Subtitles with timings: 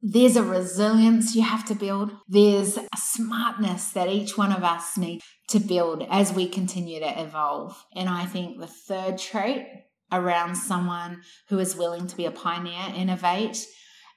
[0.00, 2.12] there's a resilience you have to build.
[2.28, 7.22] There's a smartness that each one of us need to build as we continue to
[7.22, 7.76] evolve.
[7.94, 9.66] And I think the third trait
[10.12, 13.66] around someone who is willing to be a pioneer, innovate,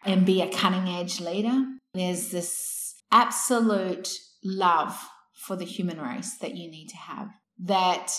[0.05, 4.09] and be a cutting edge leader, there's this absolute
[4.43, 4.97] love
[5.33, 7.29] for the human race that you need to have.
[7.59, 8.13] That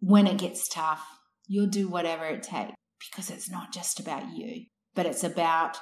[0.00, 1.04] when it gets tough,
[1.46, 5.78] you'll do whatever it takes because it's not just about you, but it's about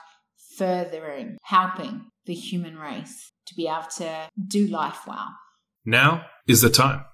[0.60, 5.34] furthering, helping the human race to be able to do life well.
[5.86, 7.06] Now is the time.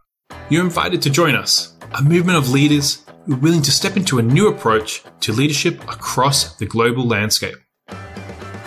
[0.51, 4.19] You're invited to join us, a movement of leaders who are willing to step into
[4.19, 7.55] a new approach to leadership across the global landscape.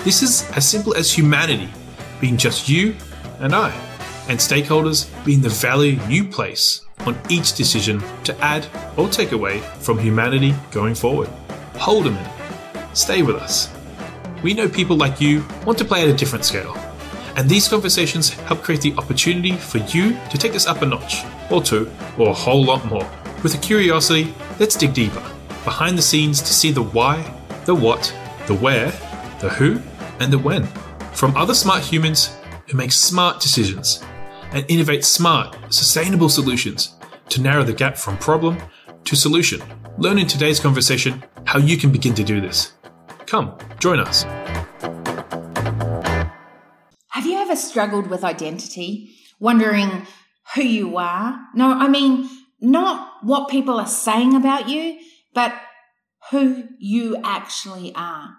[0.06, 1.70] This is as simple as humanity
[2.22, 2.96] being just you
[3.40, 3.72] and I,
[4.30, 8.66] and stakeholders being the value you place on each decision to add
[8.96, 11.28] or take away from humanity going forward.
[11.76, 12.96] Hold a minute.
[12.96, 13.70] Stay with us.
[14.42, 16.76] We know people like you want to play at a different scale.
[17.36, 21.24] And these conversations help create the opportunity for you to take this up a notch,
[21.52, 23.10] or two, or a whole lot more.
[23.44, 25.24] With a curiosity, let's dig deeper,
[25.64, 27.22] behind the scenes to see the why,
[27.66, 28.14] the what,
[28.48, 28.92] the where,
[29.40, 29.80] the who,
[30.20, 30.66] and the when.
[31.14, 32.38] From other smart humans
[32.68, 34.04] who make smart decisions
[34.52, 36.96] and innovate smart, sustainable solutions
[37.30, 38.58] to narrow the gap from problem
[39.06, 39.62] to solution.
[39.98, 42.74] Learn in today's conversation how you can begin to do this.
[43.30, 44.24] Come, join us.
[47.10, 50.08] Have you ever struggled with identity, wondering
[50.56, 51.40] who you are?
[51.54, 52.28] No, I mean,
[52.60, 54.98] not what people are saying about you,
[55.36, 55.54] but
[56.32, 58.30] who you actually are.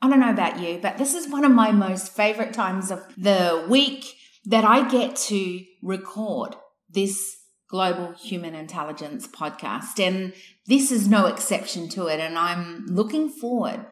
[0.00, 3.04] I don't know about you, but this is one of my most favorite times of
[3.18, 4.06] the week
[4.46, 6.56] that I get to record
[6.88, 7.36] this
[7.68, 10.00] Global Human Intelligence podcast.
[10.00, 10.32] And
[10.66, 12.20] this is no exception to it.
[12.20, 13.84] And I'm looking forward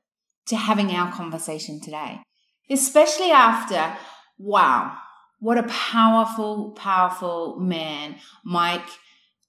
[0.46, 2.20] to having our conversation today,
[2.70, 3.96] especially after,
[4.38, 4.96] wow,
[5.40, 8.88] what a powerful, powerful man Mike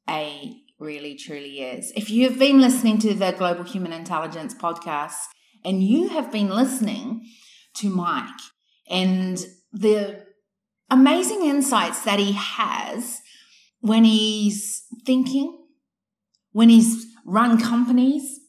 [0.09, 1.91] A really truly is.
[1.95, 5.28] If you've been listening to the Global Human Intelligence podcast
[5.63, 7.25] and you have been listening
[7.75, 8.28] to Mike
[8.89, 10.25] and the
[10.89, 13.22] amazing insights that he has
[13.79, 15.66] when he's thinking,
[16.51, 18.39] when he's run companies,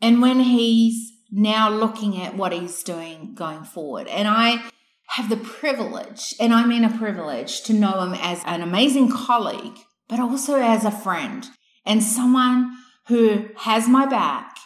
[0.00, 4.06] and when he's now looking at what he's doing going forward.
[4.06, 4.70] And I
[5.08, 9.76] have the privilege, and I mean a privilege, to know him as an amazing colleague,
[10.08, 11.46] but also as a friend
[11.84, 12.76] and someone
[13.08, 14.56] who has my back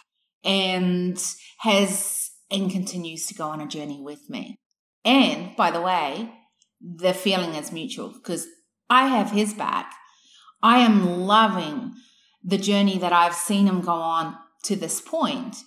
[0.43, 1.21] and
[1.59, 4.55] has and continues to go on a journey with me.
[5.03, 6.31] And by the way,
[6.81, 8.47] the feeling is mutual because
[8.89, 9.93] I have his back.
[10.61, 11.93] I am loving
[12.43, 15.57] the journey that I've seen him go on to this point,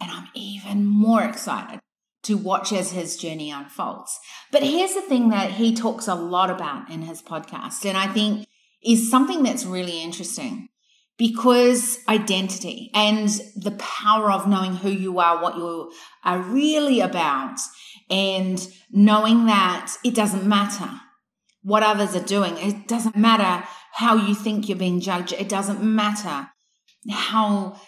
[0.00, 1.80] And I'm even more excited
[2.24, 4.18] to watch as his journey unfolds.
[4.50, 8.08] But here's the thing that he talks a lot about in his podcast, and I
[8.08, 8.46] think
[8.82, 10.68] is something that's really interesting
[11.16, 15.92] because identity and the power of knowing who you are, what you
[16.24, 17.58] are really about,
[18.10, 20.90] and knowing that it doesn't matter
[21.62, 22.56] what others are doing.
[22.58, 25.32] It doesn't matter how you think you're being judged.
[25.32, 26.48] It doesn't matter
[27.10, 27.80] how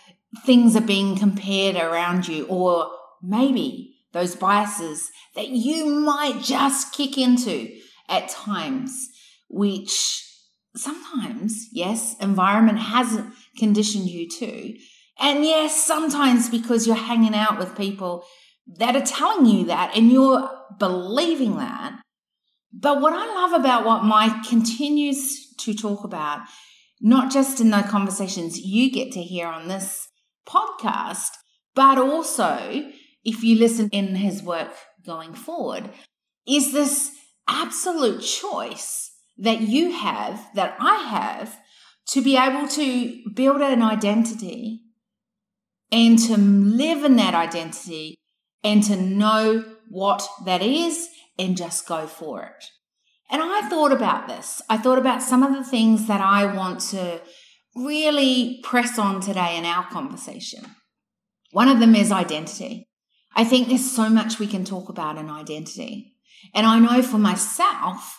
[0.44, 2.90] things are being compared around you, or
[3.22, 7.68] maybe those biases that you might just kick into
[8.08, 9.08] at times,
[9.48, 10.22] which
[10.74, 13.20] sometimes, yes, environment has
[13.58, 14.74] conditioned you to.
[15.18, 18.24] And yes, sometimes because you're hanging out with people
[18.78, 20.48] that are telling you that and you're
[20.78, 22.00] believing that.
[22.72, 26.40] But what I love about what Mike continues to talk about,
[27.00, 30.05] not just in the conversations you get to hear on this
[30.46, 31.30] podcast,
[31.74, 32.90] but also
[33.24, 34.72] if you listen in his work
[35.04, 35.90] going forward,
[36.46, 37.10] is this
[37.48, 41.58] absolute choice that you have, that I have,
[42.08, 44.82] to be able to build an identity
[45.90, 48.16] and to live in that identity
[48.62, 51.08] and to know what that is
[51.38, 52.64] and just go for it.
[53.30, 54.62] And I thought about this.
[54.68, 57.20] I thought about some of the things that I want to
[57.76, 60.64] really press on today in our conversation.
[61.52, 62.88] One of them is identity.
[63.34, 66.14] I think there's so much we can talk about in identity.
[66.54, 68.18] And I know for myself,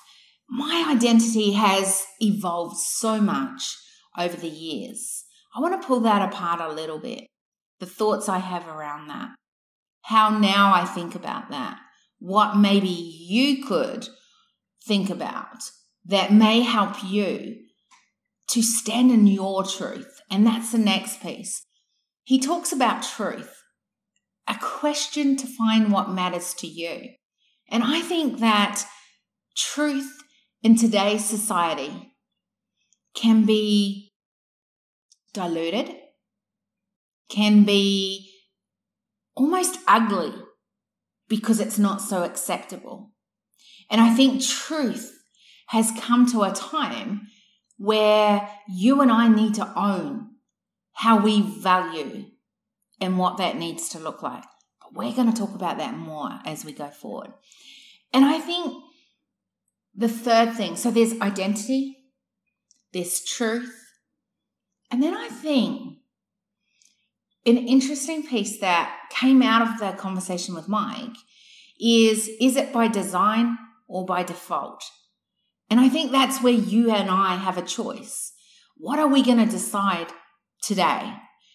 [0.49, 3.75] my identity has evolved so much
[4.17, 5.25] over the years.
[5.55, 7.25] I want to pull that apart a little bit.
[7.79, 9.29] The thoughts I have around that.
[10.03, 11.79] How now I think about that.
[12.19, 14.07] What maybe you could
[14.85, 15.63] think about
[16.05, 17.57] that may help you
[18.49, 20.21] to stand in your truth.
[20.31, 21.65] And that's the next piece.
[22.23, 23.53] He talks about truth.
[24.47, 27.09] a question to find what matters to you.
[27.69, 28.83] And I think that
[29.55, 30.09] truth
[30.63, 32.13] in today's society
[33.13, 34.13] can be
[35.33, 35.93] diluted,
[37.29, 38.31] can be
[39.35, 40.33] almost ugly
[41.27, 43.11] because it's not so acceptable.
[43.89, 45.13] And I think truth
[45.67, 47.27] has come to a time
[47.77, 50.31] where you and I need to own
[50.93, 52.25] how we value
[52.99, 54.43] and what that needs to look like.
[54.81, 57.33] But we're going to talk about that more as we go forward.
[58.13, 58.83] And I think
[59.95, 61.97] the third thing so there's identity,
[62.93, 63.75] there's truth,
[64.89, 65.97] and then I think
[67.45, 71.15] an interesting piece that came out of the conversation with Mike
[71.79, 73.57] is is it by design
[73.87, 74.83] or by default?
[75.69, 78.33] And I think that's where you and I have a choice.
[78.77, 80.07] What are we going to decide
[80.61, 81.13] today?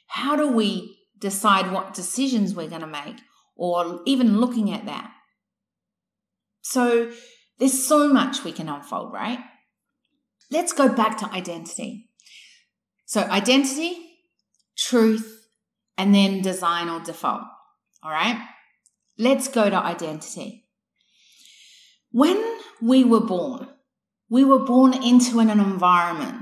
[0.09, 3.17] How do we decide what decisions we're going to make
[3.57, 5.13] or even looking at that?
[6.63, 7.11] So
[7.59, 9.39] there's so much we can unfold, right?
[10.51, 12.11] Let's go back to identity.
[13.07, 13.97] So identity,
[14.77, 15.47] truth,
[15.97, 17.43] and then design or default.
[18.03, 18.39] All right.
[19.19, 20.67] Let's go to identity.
[22.11, 22.43] When
[22.81, 23.69] we were born,
[24.33, 26.41] we were born into an environment,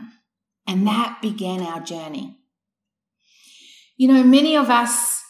[0.65, 2.39] and that began our journey.
[3.97, 5.21] You know, many of us,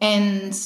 [0.00, 0.56] and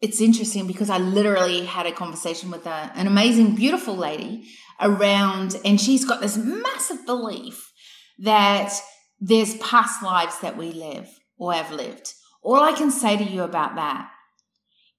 [0.00, 4.44] it's interesting because I literally had a conversation with a, an amazing, beautiful lady
[4.80, 7.72] around, and she's got this massive belief
[8.20, 8.72] that
[9.18, 11.08] there's past lives that we live
[11.38, 12.14] or have lived.
[12.40, 14.12] All I can say to you about that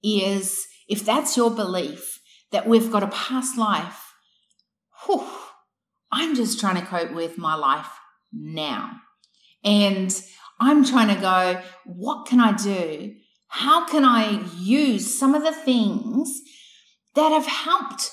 [0.04, 2.20] is if that's your belief
[2.52, 4.07] that we've got a past life
[5.08, 5.26] whew,
[6.12, 7.88] I'm just trying to cope with my life
[8.32, 9.00] now.
[9.64, 10.14] And
[10.60, 13.14] I'm trying to go, what can I do?
[13.48, 16.42] How can I use some of the things
[17.14, 18.10] that have helped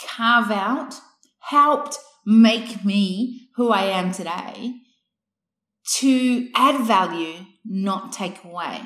[0.00, 0.94] carve out,
[1.38, 4.74] helped make me who I am today
[5.98, 8.80] to add value, not take away?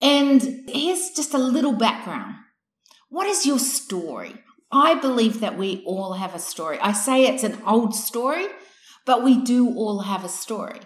[0.00, 2.36] And here's just a little background.
[3.08, 4.34] What is your story?
[4.70, 6.78] I believe that we all have a story.
[6.80, 8.46] I say it's an old story,
[9.04, 10.80] but we do all have a story.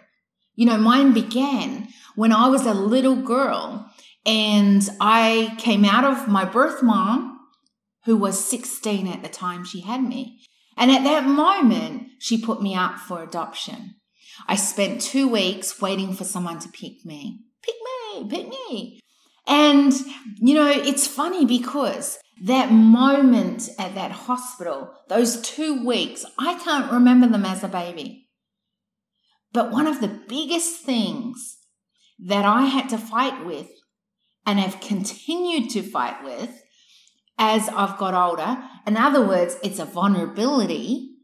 [0.54, 3.90] You know, mine began when I was a little girl
[4.26, 7.38] and I came out of my birth mom,
[8.04, 10.40] who was 16 at the time she had me.
[10.76, 13.96] And at that moment, she put me up for adoption.
[14.46, 17.40] I spent two weeks waiting for someone to pick me.
[17.62, 17.74] Pick
[18.14, 19.00] me, pick me.
[19.46, 19.92] And,
[20.36, 26.90] you know, it's funny because that moment at that hospital, those two weeks, I can't
[26.90, 28.28] remember them as a baby.
[29.52, 31.58] But one of the biggest things
[32.18, 33.68] that I had to fight with
[34.46, 36.62] and have continued to fight with
[37.38, 41.16] as I've got older, in other words, it's a vulnerability,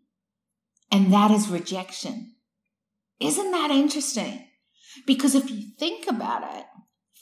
[0.90, 2.34] and that is rejection.
[3.20, 4.46] Isn't that interesting?
[5.06, 6.64] Because if you think about it,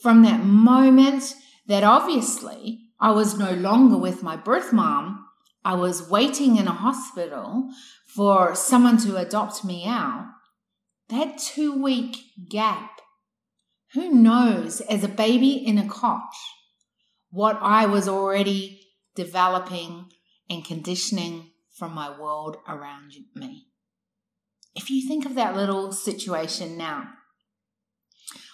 [0.00, 1.35] from that moment
[1.67, 5.26] that obviously I was no longer with my birth mom.
[5.64, 7.70] I was waiting in a hospital
[8.06, 10.31] for someone to adopt me out.
[11.08, 12.17] That two week
[12.49, 13.00] gap,
[13.93, 16.32] who knows, as a baby in a cot,
[17.31, 18.81] what I was already
[19.14, 20.06] developing
[20.48, 23.67] and conditioning from my world around me.
[24.74, 27.08] If you think of that little situation now,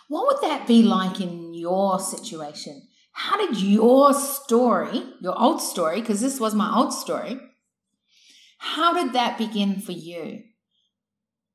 [0.09, 2.89] what would that be like in your situation?
[3.13, 7.41] How did your story, your old story, because this was my old story,
[8.59, 10.43] how did that begin for you?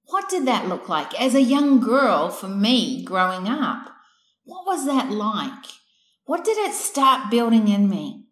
[0.07, 3.89] What did that look like as a young girl for me growing up?
[4.43, 5.65] What was that like?
[6.25, 8.25] What did it start building in me?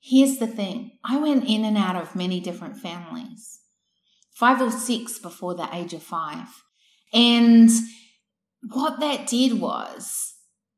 [0.00, 3.60] Here's the thing I went in and out of many different families,
[4.32, 6.48] five or six before the age of five.
[7.12, 7.70] And
[8.70, 10.31] what that did was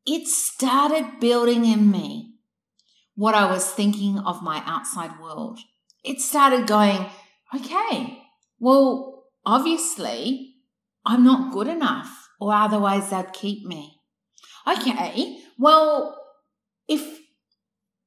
[0.07, 2.35] it started building in me
[3.15, 5.59] what I was thinking of my outside world.
[6.03, 7.07] It started going,
[7.55, 8.23] okay,
[8.59, 10.57] well, obviously,
[11.07, 14.01] I'm not good enough, or otherwise they'd keep me.
[14.67, 16.19] Okay, well,
[16.89, 17.21] if,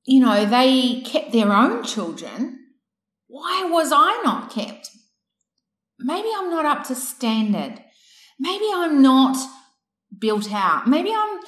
[0.06, 2.60] you know, they kept their own children,
[3.28, 4.90] why was I not kept?
[6.00, 7.84] Maybe I'm not up to standard.
[8.40, 9.38] Maybe I'm not
[10.20, 10.88] built out.
[10.88, 11.40] Maybe I'm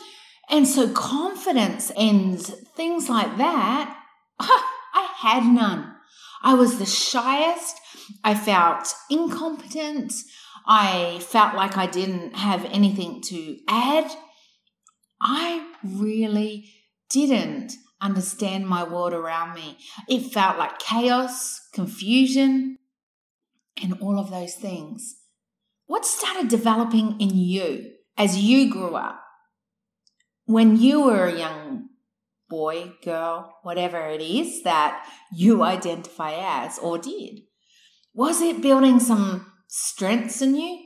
[0.50, 3.98] and so confidence and things like that,
[4.40, 5.96] I had none.
[6.42, 7.80] I was the shyest.
[8.24, 10.14] I felt incompetent.
[10.66, 14.12] I felt like I didn't have anything to add.
[15.22, 16.72] I really
[17.10, 19.78] didn't understand my world around me.
[20.08, 22.78] It felt like chaos, confusion,
[23.82, 25.16] and all of those things.
[25.86, 29.22] What started developing in you as you grew up?
[30.50, 31.90] When you were a young
[32.50, 35.64] boy, girl, whatever it is that you mm.
[35.64, 37.42] identify as or did?
[38.16, 40.86] Was it building some strengths in you?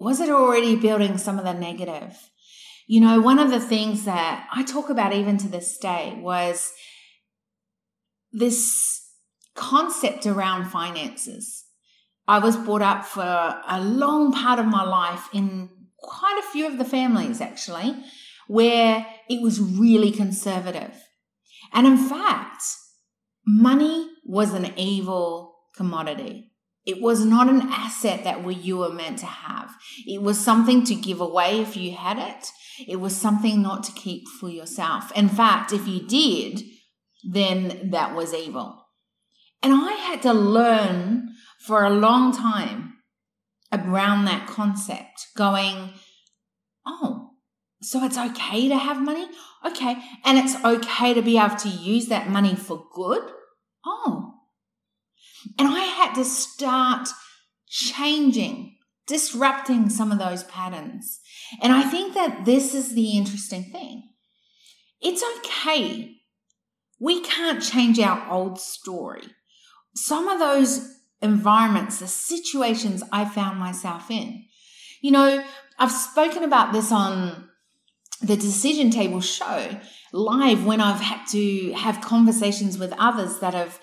[0.00, 2.18] Was it already building some of the negative?
[2.88, 6.72] You know, one of the things that I talk about even to this day was
[8.32, 9.00] this
[9.54, 11.66] concept around finances.
[12.26, 16.66] I was brought up for a long part of my life in quite a few
[16.66, 17.94] of the families, actually,
[18.48, 20.94] where it was really conservative.
[21.72, 22.62] And in fact,
[23.46, 26.50] money was an evil commodity.
[26.84, 29.74] It was not an asset that you were meant to have.
[30.06, 32.48] It was something to give away if you had it.
[32.88, 35.12] It was something not to keep for yourself.
[35.12, 36.62] In fact, if you did,
[37.22, 38.86] then that was evil.
[39.62, 41.28] And I had to learn
[41.60, 42.94] for a long time
[43.70, 45.90] around that concept, going,
[46.86, 47.17] oh,
[47.80, 49.28] so it's okay to have money?
[49.64, 49.96] Okay.
[50.24, 53.22] And it's okay to be able to use that money for good?
[53.86, 54.38] Oh,
[55.58, 57.08] and I had to start
[57.68, 61.20] changing, disrupting some of those patterns.
[61.62, 64.10] And I think that this is the interesting thing.
[65.00, 66.16] It's okay.
[67.00, 69.24] We can't change our old story.
[69.94, 74.44] Some of those environments, the situations I found myself in.
[75.00, 75.44] You know,
[75.78, 77.47] I've spoken about this on
[78.20, 79.78] the Decision Table show
[80.12, 83.78] live when I've had to have conversations with others that have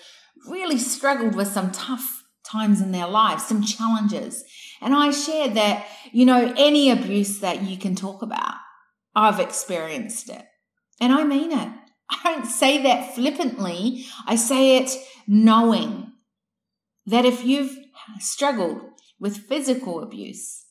[0.48, 4.44] really struggled with some tough times in their lives, some challenges.
[4.80, 8.54] And I shared that, you know, any abuse that you can talk about,
[9.14, 10.44] I've experienced it.
[11.00, 11.68] And I mean it.
[12.10, 14.04] I don't say that flippantly.
[14.26, 14.90] I say it
[15.26, 16.12] knowing
[17.06, 17.76] that if you've
[18.18, 18.82] struggled
[19.18, 20.64] with physical abuse,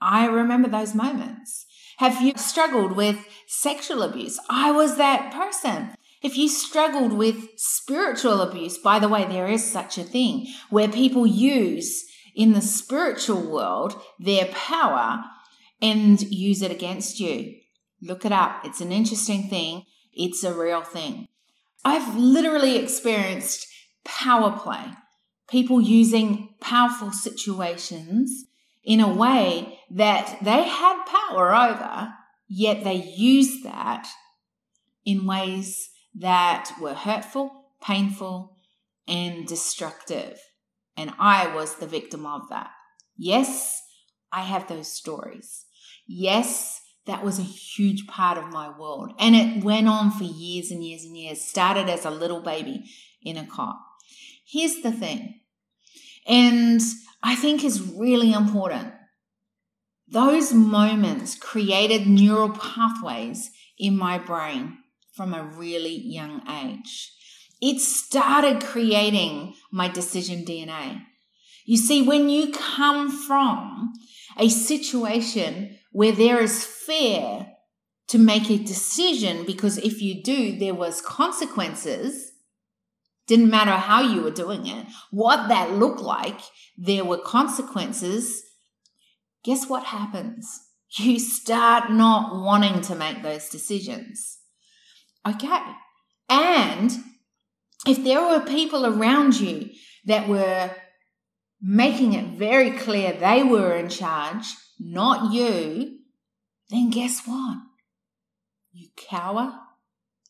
[0.00, 1.66] I remember those moments.
[1.98, 4.38] Have you struggled with sexual abuse?
[4.50, 5.94] I was that person.
[6.22, 10.88] If you struggled with spiritual abuse, by the way, there is such a thing where
[10.88, 15.22] people use in the spiritual world their power
[15.80, 17.54] and use it against you.
[18.00, 18.64] Look it up.
[18.64, 19.84] It's an interesting thing.
[20.12, 21.28] It's a real thing.
[21.84, 23.66] I've literally experienced
[24.04, 24.92] power play,
[25.48, 28.46] people using powerful situations
[28.84, 32.12] in a way that they had power over,
[32.48, 34.06] yet they used that
[35.04, 37.50] in ways that were hurtful,
[37.82, 38.56] painful,
[39.08, 40.38] and destructive.
[40.96, 42.70] And I was the victim of that.
[43.16, 43.82] Yes,
[44.32, 45.66] I have those stories.
[46.06, 49.12] Yes, that was a huge part of my world.
[49.18, 51.42] And it went on for years and years and years.
[51.42, 52.84] Started as a little baby
[53.22, 53.76] in a cot.
[54.46, 55.40] Here's the thing,
[56.26, 56.80] and
[57.26, 58.92] I think is really important.
[60.06, 64.76] Those moments created neural pathways in my brain
[65.14, 67.12] from a really young age.
[67.62, 71.00] It started creating my decision DNA.
[71.64, 73.94] You see, when you come from
[74.36, 77.46] a situation where there is fear
[78.08, 82.32] to make a decision, because if you do, there was consequences,
[83.26, 86.40] didn't matter how you were doing it, what that looked like,
[86.76, 88.42] there were consequences.
[89.44, 90.60] Guess what happens?
[90.96, 94.38] You start not wanting to make those decisions.
[95.26, 95.58] Okay.
[96.28, 96.92] And
[97.84, 99.70] if there were people around you
[100.04, 100.70] that were
[101.60, 104.44] making it very clear they were in charge,
[104.78, 105.98] not you,
[106.70, 107.58] then guess what?
[108.72, 109.58] You cower.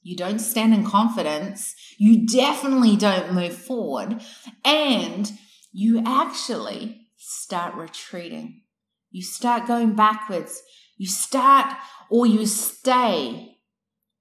[0.04, 1.74] You don't stand in confidence.
[1.96, 4.22] You definitely don't move forward.
[4.62, 5.32] And
[5.72, 8.60] you actually start retreating.
[9.10, 10.62] You start going backwards.
[10.98, 11.74] You start
[12.10, 13.56] or you stay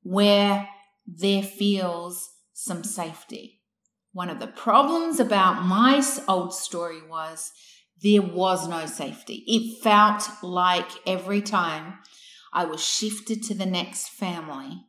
[0.04, 0.70] where
[1.06, 3.60] there feels some safety.
[4.14, 7.52] One of the problems about my old story was
[8.02, 9.44] there was no safety.
[9.48, 11.96] It felt like every time
[12.54, 14.86] I was shifted to the next family,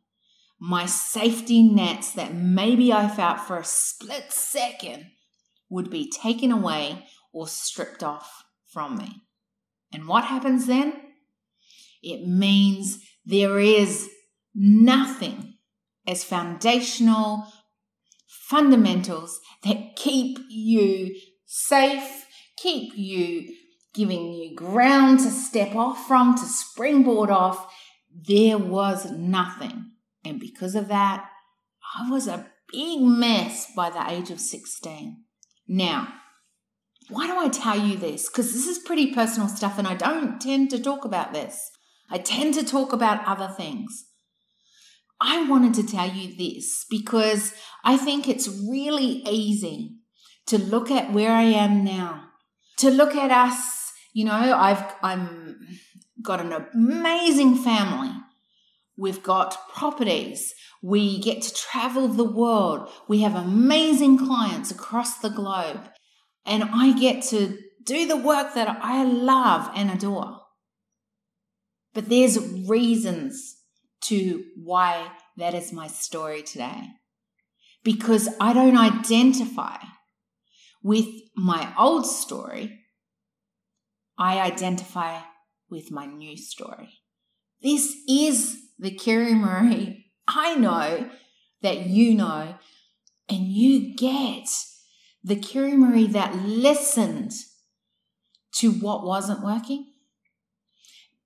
[0.67, 5.11] my safety nets that maybe I felt for a split second
[5.69, 8.43] would be taken away or stripped off
[8.73, 9.21] from me.
[9.93, 10.93] And what happens then?
[12.01, 14.09] It means there is
[14.55, 15.53] nothing
[16.07, 17.45] as foundational
[18.27, 22.25] fundamentals that keep you safe,
[22.57, 23.53] keep you
[23.93, 27.71] giving you ground to step off from, to springboard off.
[28.27, 29.91] there was nothing.
[30.25, 31.29] And because of that,
[31.97, 35.23] I was a big mess by the age of 16.
[35.67, 36.13] Now,
[37.09, 38.29] why do I tell you this?
[38.29, 41.71] Because this is pretty personal stuff and I don't tend to talk about this.
[42.09, 44.05] I tend to talk about other things.
[45.21, 47.53] I wanted to tell you this because
[47.83, 49.97] I think it's really easy
[50.47, 52.25] to look at where I am now,
[52.77, 53.91] to look at us.
[54.13, 55.67] You know, I've I'm
[56.21, 58.11] got an amazing family.
[58.97, 60.53] We've got properties.
[60.81, 62.89] We get to travel the world.
[63.07, 65.89] We have amazing clients across the globe.
[66.45, 70.41] And I get to do the work that I love and adore.
[71.93, 73.57] But there's reasons
[74.01, 76.89] to why that is my story today.
[77.83, 79.77] Because I don't identify
[80.83, 82.79] with my old story,
[84.17, 85.21] I identify
[85.69, 86.99] with my new story.
[87.61, 91.09] This is the Kerry Marie I know
[91.61, 92.55] that you know,
[93.29, 94.47] and you get
[95.23, 97.31] the Kerry Marie that listened
[98.55, 99.93] to what wasn't working,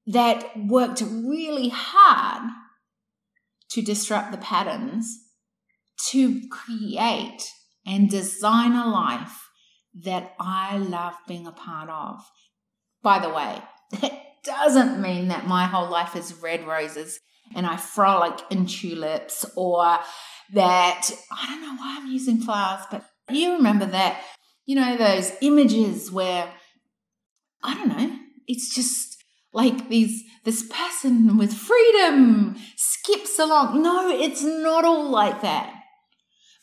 [0.08, 2.50] that worked really hard
[3.72, 5.20] to disrupt the patterns,
[6.10, 7.52] to create
[7.86, 9.50] and design a life
[9.94, 12.22] that I love being a part of.
[13.04, 13.62] By the way,
[14.02, 17.20] that doesn't mean that my whole life is red roses
[17.56, 20.00] and I frolic in tulips or
[20.54, 24.22] that I don't know why I'm using flowers, but you remember that,
[24.66, 26.52] you know, those images where
[27.64, 29.18] I don't know, it's just
[29.54, 33.82] like these this person with freedom skips along.
[33.82, 35.74] No, it's not all like that.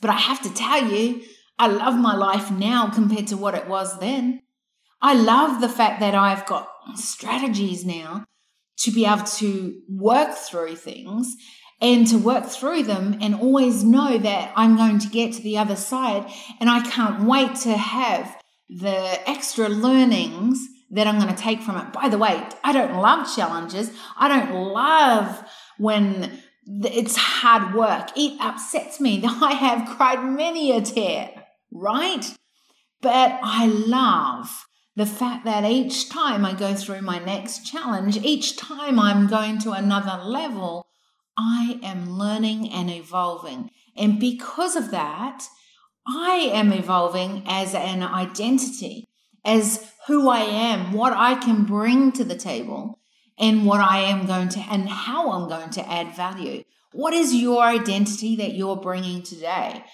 [0.01, 1.23] But I have to tell you,
[1.59, 4.43] I love my life now compared to what it was then.
[5.01, 8.25] I love the fact that I've got strategies now
[8.79, 11.35] to be able to work through things
[11.81, 15.59] and to work through them and always know that I'm going to get to the
[15.59, 16.31] other side.
[16.61, 18.37] And I can't wait to have
[18.69, 21.93] the extra learnings that I'm going to take from it.
[21.93, 23.91] By the way, I don't love challenges.
[24.17, 25.45] I don't love
[25.79, 28.11] when it's hard work.
[28.17, 29.23] It upsets me.
[29.27, 31.31] I have cried many a tear,
[31.71, 32.25] right?
[33.03, 38.57] But I love the fact that each time I go through my next challenge, each
[38.57, 40.87] time I'm going to another level,
[41.37, 43.71] I am learning and evolving.
[43.95, 45.47] And because of that,
[46.09, 49.05] I am evolving as an identity,
[49.45, 52.99] as who I am, what I can bring to the table,
[53.39, 56.63] and what I am going to, and how I'm going to add value.
[56.93, 59.85] What is your identity that you're bringing today?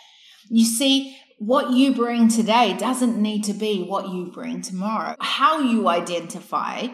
[0.48, 5.16] You see, what you bring today doesn't need to be what you bring tomorrow.
[5.20, 6.88] How you identify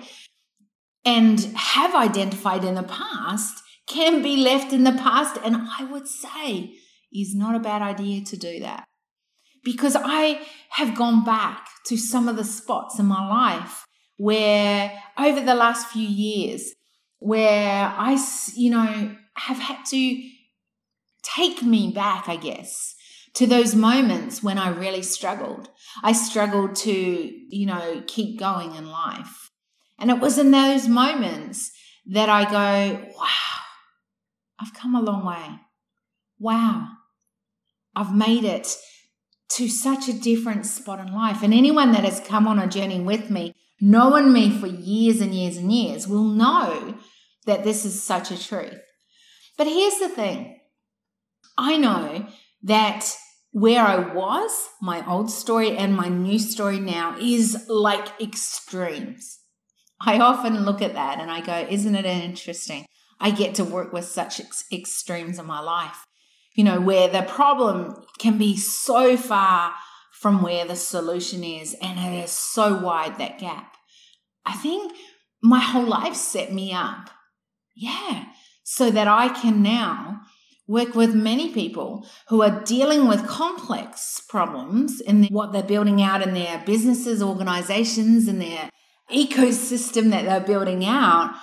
[1.05, 5.39] and have identified in the past can be left in the past.
[5.45, 6.75] And I would say
[7.13, 8.85] is not a bad idea to do that.
[9.65, 15.41] Because I have gone back to some of the spots in my life where over
[15.41, 16.75] the last few years,
[17.19, 18.19] where I,
[18.55, 20.23] you know, have had to
[21.23, 22.95] take me back, I guess,
[23.35, 25.69] to those moments when I really struggled.
[26.03, 29.51] I struggled to, you know, keep going in life.
[29.99, 31.73] And it was in those moments
[32.07, 33.61] that I go, wow,
[34.59, 35.61] I've come a long way.
[36.39, 36.89] Wow,
[37.95, 38.77] I've made it
[39.51, 41.43] to such a different spot in life.
[41.43, 45.35] And anyone that has come on a journey with me, knowing me for years and
[45.35, 46.97] years and years, will know
[47.47, 48.81] that this is such a truth.
[49.57, 50.61] But here's the thing
[51.57, 52.29] I know
[52.63, 53.15] that
[53.51, 59.39] where I was, my old story, and my new story now is like extremes.
[60.01, 62.87] I often look at that and I go, isn't it interesting?
[63.21, 66.05] I get to work with such ex- extremes in my life,
[66.55, 69.75] you know, where the problem can be so far
[70.13, 73.77] from where the solution is, and it is so wide that gap.
[74.45, 74.93] I think
[75.43, 77.11] my whole life set me up,
[77.77, 78.27] yeah,
[78.65, 80.23] so that I can now
[80.69, 86.23] work with many people who are dealing with complex problems in what they're building out
[86.23, 88.71] in their businesses, organizations, and their
[89.11, 91.35] ecosystem that they're building out.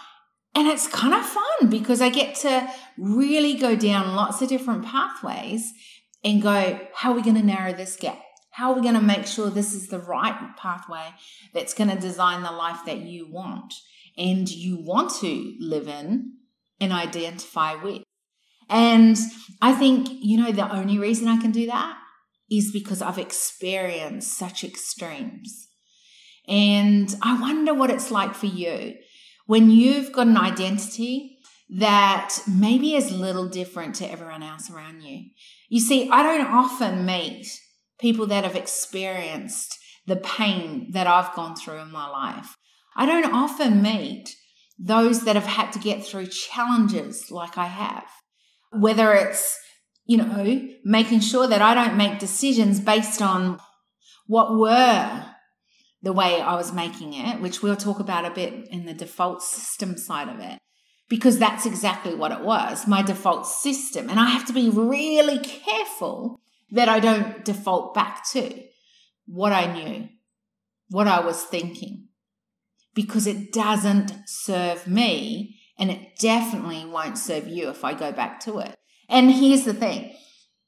[0.53, 4.85] And it's kind of fun because I get to really go down lots of different
[4.85, 5.73] pathways
[6.23, 8.21] and go, how are we going to narrow this gap?
[8.51, 11.13] How are we going to make sure this is the right pathway
[11.53, 13.73] that's going to design the life that you want
[14.17, 16.35] and you want to live in
[16.79, 18.04] and identify with?
[18.69, 19.17] And
[19.61, 21.97] I think, you know, the only reason I can do that
[22.49, 25.67] is because I've experienced such extremes.
[26.47, 28.95] And I wonder what it's like for you
[29.47, 31.37] when you've got an identity
[31.69, 35.25] that maybe is a little different to everyone else around you.
[35.69, 37.47] You see, I don't often meet
[37.99, 42.55] people that have experienced the pain that I've gone through in my life.
[42.95, 44.35] I don't often meet
[44.77, 48.05] those that have had to get through challenges like I have,
[48.71, 49.57] whether it's,
[50.05, 53.59] you know, making sure that I don't make decisions based on
[54.27, 55.25] what were
[56.01, 59.41] the way I was making it, which we'll talk about a bit in the default
[59.41, 60.59] system side of it,
[61.09, 64.09] because that's exactly what it was my default system.
[64.09, 66.39] And I have to be really careful
[66.71, 68.63] that I don't default back to
[69.25, 70.09] what I knew,
[70.89, 72.09] what I was thinking,
[72.93, 78.39] because it doesn't serve me and it definitely won't serve you if I go back
[78.41, 78.75] to it.
[79.09, 80.13] And here's the thing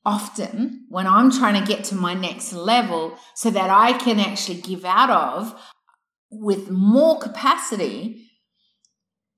[0.05, 4.61] often when I'm trying to get to my next level so that I can actually
[4.61, 5.53] give out of
[6.31, 8.29] with more capacity,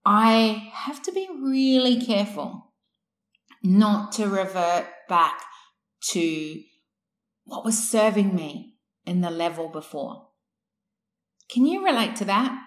[0.06, 2.74] I have to be really careful
[3.64, 5.42] not to revert back
[6.12, 6.62] to
[7.46, 10.28] what was serving me in the level before.
[11.50, 12.58] Can you relate to that?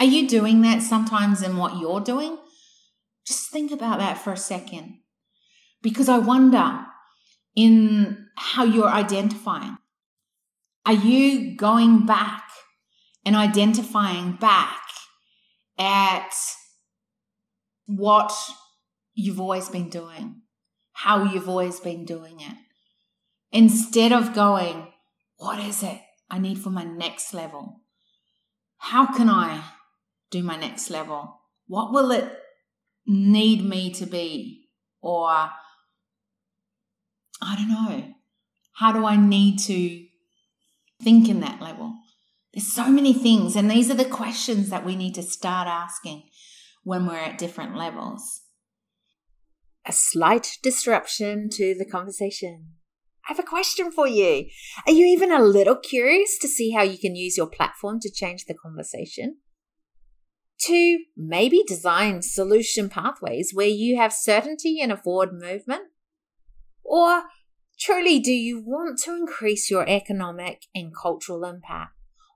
[0.00, 2.38] Are you doing that sometimes in what you're doing?
[3.26, 4.98] Just think about that for a second.
[5.82, 6.86] Because I wonder
[7.54, 9.78] in how you're identifying?
[10.84, 12.44] Are you going back
[13.24, 14.80] and identifying back
[15.78, 16.32] at
[17.86, 18.32] what
[19.14, 20.42] you've always been doing,
[20.92, 22.56] how you've always been doing it?
[23.52, 24.88] Instead of going,
[25.36, 27.82] what is it I need for my next level?
[28.78, 29.62] How can I
[30.30, 31.42] do my next level?
[31.66, 32.41] What will it
[33.06, 34.68] need me to be?
[35.00, 35.28] Or
[37.42, 38.14] I don't know.
[38.76, 40.06] How do I need to
[41.02, 41.94] think in that level?
[42.54, 46.24] There's so many things, and these are the questions that we need to start asking
[46.84, 48.42] when we're at different levels.
[49.86, 52.74] A slight disruption to the conversation.
[53.28, 54.46] I have a question for you.
[54.86, 58.10] Are you even a little curious to see how you can use your platform to
[58.10, 59.38] change the conversation?
[60.66, 65.88] To maybe design solution pathways where you have certainty and a forward movement?
[66.84, 67.24] Or
[67.80, 71.94] truly, do you want to increase your economic and cultural impact?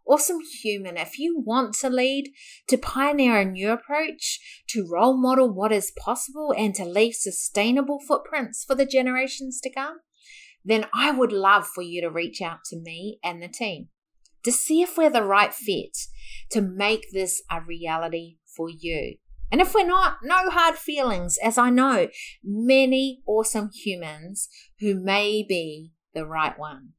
[0.09, 2.33] Awesome human, if you want to lead,
[2.69, 8.01] to pioneer a new approach, to role model what is possible, and to leave sustainable
[8.01, 9.99] footprints for the generations to come,
[10.65, 13.89] then I would love for you to reach out to me and the team
[14.47, 15.99] to see if we're the right fit
[16.51, 19.17] to make this a reality for you.
[19.51, 22.09] And if we're not, no hard feelings, as I know
[22.43, 24.49] many awesome humans
[24.81, 26.91] who may be the right one.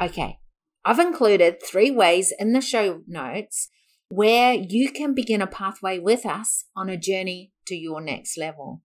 [0.00, 0.38] Okay,
[0.84, 3.68] I've included three ways in the show notes
[4.08, 8.82] where you can begin a pathway with us on a journey to your next level.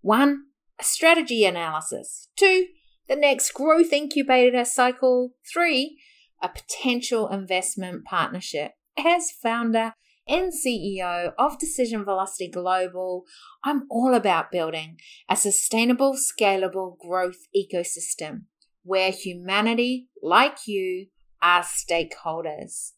[0.00, 0.46] One,
[0.78, 2.28] a strategy analysis.
[2.36, 2.66] Two,
[3.08, 5.30] the next growth incubator cycle.
[5.52, 5.98] Three,
[6.44, 8.72] a potential investment partnership.
[8.98, 9.94] As founder
[10.28, 13.24] and CEO of Decision Velocity Global,
[13.64, 18.42] I'm all about building a sustainable, scalable growth ecosystem
[18.82, 21.06] where humanity, like you,
[21.42, 22.92] are stakeholders.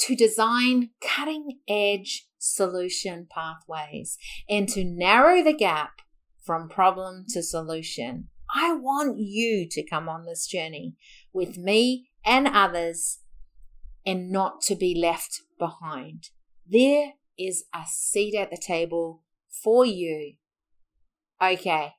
[0.00, 6.00] To design cutting edge solution pathways and to narrow the gap
[6.44, 8.28] from problem to solution.
[8.54, 10.94] I want you to come on this journey
[11.32, 13.20] with me and others
[14.04, 16.30] and not to be left behind.
[16.68, 19.22] There is a seat at the table
[19.62, 20.34] for you.
[21.42, 21.92] Okay,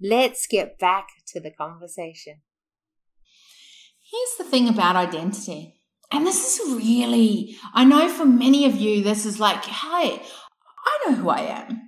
[0.00, 2.42] let's get back to the conversation.
[4.10, 5.76] Here's the thing about identity.
[6.12, 10.20] And this is really, I know for many of you, this is like, hey,
[10.84, 11.80] I know who I am.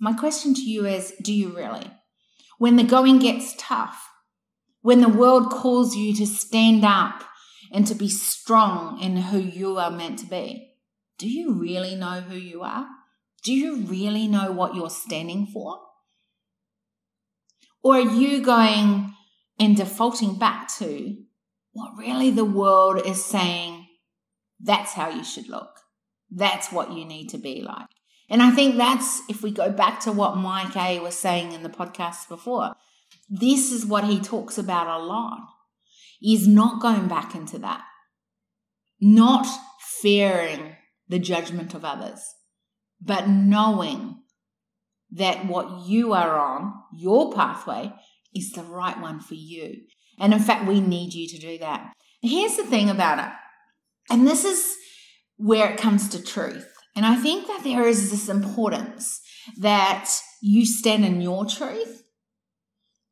[0.00, 1.90] My question to you is do you really?
[2.56, 4.07] When the going gets tough,
[4.88, 7.22] when the world calls you to stand up
[7.70, 10.72] and to be strong in who you are meant to be.
[11.18, 12.86] Do you really know who you are?
[13.42, 15.78] Do you really know what you're standing for?
[17.82, 19.12] Or are you going
[19.60, 21.18] and defaulting back to
[21.72, 23.86] what really the world is saying
[24.58, 25.80] that's how you should look?
[26.30, 27.88] That's what you need to be like.
[28.30, 31.62] And I think that's, if we go back to what Mike A was saying in
[31.62, 32.74] the podcast before,
[33.28, 35.40] this is what he talks about a lot
[36.22, 37.82] is not going back into that,
[39.00, 39.46] not
[40.00, 40.76] fearing
[41.08, 42.20] the judgment of others,
[43.00, 44.22] but knowing
[45.10, 47.92] that what you are on, your pathway,
[48.34, 49.76] is the right one for you.
[50.18, 51.92] And in fact, we need you to do that.
[52.20, 53.32] Here's the thing about it,
[54.10, 54.74] and this is
[55.36, 56.66] where it comes to truth.
[56.96, 59.20] And I think that there is this importance
[59.56, 60.10] that
[60.42, 62.02] you stand in your truth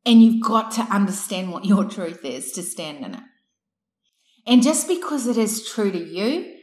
[0.07, 3.23] and you've got to understand what your truth is to stand in it.
[4.47, 6.55] And just because it is true to you,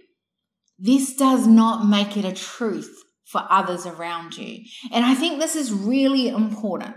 [0.80, 4.64] this does not make it a truth for others around you.
[4.92, 6.96] And I think this is really important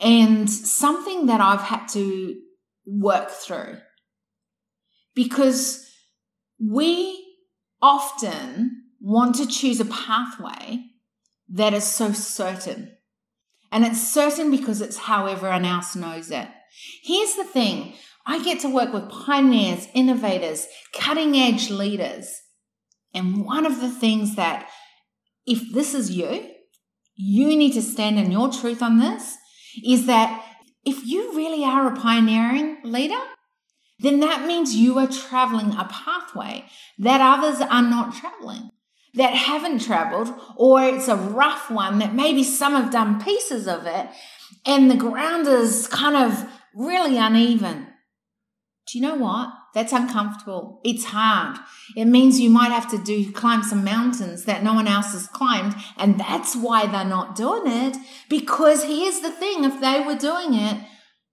[0.00, 2.36] and something that I've had to
[2.86, 3.78] work through
[5.14, 5.84] because
[6.60, 7.24] we
[7.82, 10.84] often want to choose a pathway
[11.48, 12.96] that is so certain.
[13.70, 16.48] And it's certain because it's how everyone else knows it.
[17.02, 17.94] Here's the thing
[18.26, 22.30] I get to work with pioneers, innovators, cutting edge leaders.
[23.14, 24.68] And one of the things that,
[25.46, 26.50] if this is you,
[27.16, 29.36] you need to stand in your truth on this,
[29.84, 30.44] is that
[30.84, 33.20] if you really are a pioneering leader,
[33.98, 36.64] then that means you are traveling a pathway
[36.98, 38.70] that others are not traveling,
[39.14, 43.86] that haven't traveled, or it's a rough one that maybe some have done pieces of
[43.86, 44.08] it,
[44.66, 47.88] and the ground is kind of really uneven.
[48.90, 49.50] Do you know what?
[49.74, 50.80] That's uncomfortable.
[50.82, 51.58] It's hard.
[51.94, 55.26] It means you might have to do climb some mountains that no one else has
[55.26, 55.74] climbed.
[55.98, 57.96] And that's why they're not doing it.
[58.30, 60.82] Because here's the thing if they were doing it,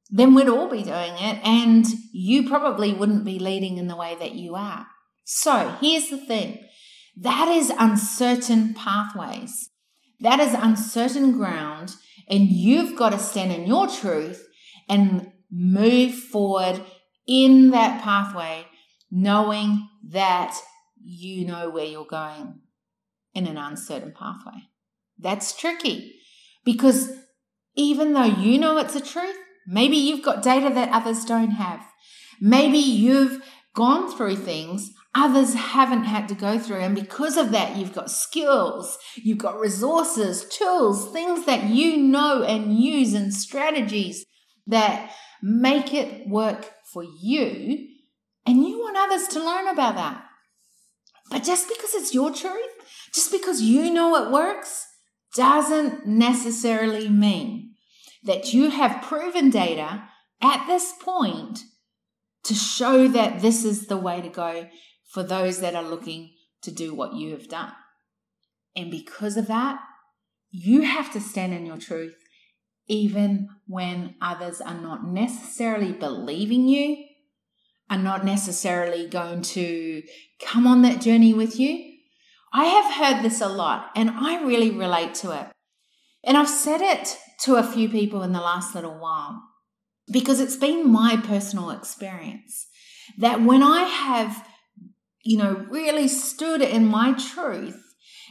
[0.09, 1.39] then we'd all be doing it.
[1.45, 4.87] And you probably wouldn't be leading in the way that you are.
[5.23, 6.59] So here's the thing
[7.17, 9.69] that is uncertain pathways.
[10.19, 11.95] That is uncertain ground.
[12.27, 14.47] And you've got to stand in your truth
[14.89, 16.81] and move forward
[17.27, 18.65] in that pathway,
[19.11, 20.57] knowing that
[21.01, 22.59] you know where you're going
[23.33, 24.63] in an uncertain pathway.
[25.17, 26.15] That's tricky
[26.63, 27.11] because
[27.75, 29.35] even though you know it's a truth,
[29.67, 31.81] maybe you've got data that others don't have.
[32.41, 36.81] Maybe you've gone through things others haven't had to go through.
[36.81, 42.43] And because of that, you've got skills, you've got resources, tools, things that you know
[42.43, 44.25] and use, and strategies
[44.67, 47.87] that make it work for you,
[48.45, 50.23] and you want others to learn about that.
[51.31, 52.71] But just because it's your truth,
[53.13, 54.85] just because you know it works,
[55.35, 57.73] doesn't necessarily mean
[58.23, 60.03] that you have proven data
[60.41, 61.59] at this point
[62.43, 64.67] to show that this is the way to go
[65.07, 67.73] for those that are looking to do what you have done.
[68.75, 69.79] And because of that,
[70.51, 72.15] you have to stand in your truth
[72.87, 77.03] even when others are not necessarily believing you,
[77.89, 80.03] are not necessarily going to
[80.39, 81.93] come on that journey with you.
[82.53, 85.47] I have heard this a lot and I really relate to it.
[86.23, 89.41] And I've said it to a few people in the last little while
[90.11, 92.67] because it's been my personal experience
[93.17, 94.47] that when I have,
[95.25, 97.81] you know, really stood in my truth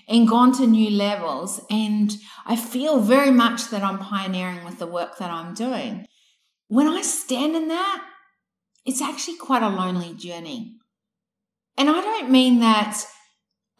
[0.09, 1.61] and gone to new levels.
[1.69, 6.07] And I feel very much that I'm pioneering with the work that I'm doing.
[6.69, 8.07] When I stand in that,
[8.87, 10.77] it's actually quite a lonely journey.
[11.77, 13.05] And I don't mean that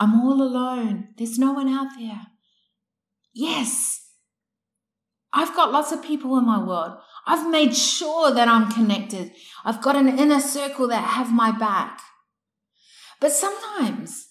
[0.01, 2.23] I'm all alone, there's no one out there.
[3.33, 4.09] Yes,
[5.33, 6.99] I've got lots of people in my world.
[7.27, 9.33] I've made sure that I'm connected.
[9.65, 12.01] I've got an inner circle that have my back.
[13.21, 14.27] But sometimes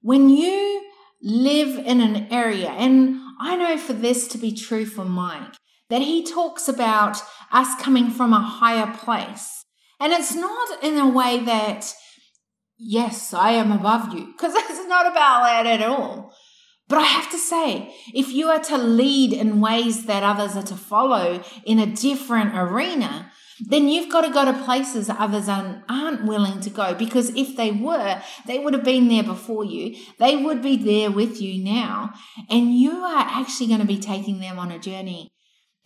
[0.00, 0.82] when you
[1.24, 2.68] live in an area.
[2.68, 5.54] And I know for this to be true for Mike,
[5.88, 7.20] that he talks about
[7.50, 9.64] us coming from a higher place.
[9.98, 11.92] And it's not in a way that,
[12.78, 16.34] yes, I am above you, because it's not about that at all.
[16.88, 20.62] But I have to say, if you are to lead in ways that others are
[20.64, 23.32] to follow in a different arena,
[23.66, 27.70] then you've got to go to places others aren't willing to go because if they
[27.70, 29.96] were, they would have been there before you.
[30.18, 32.12] They would be there with you now,
[32.50, 35.30] and you are actually going to be taking them on a journey.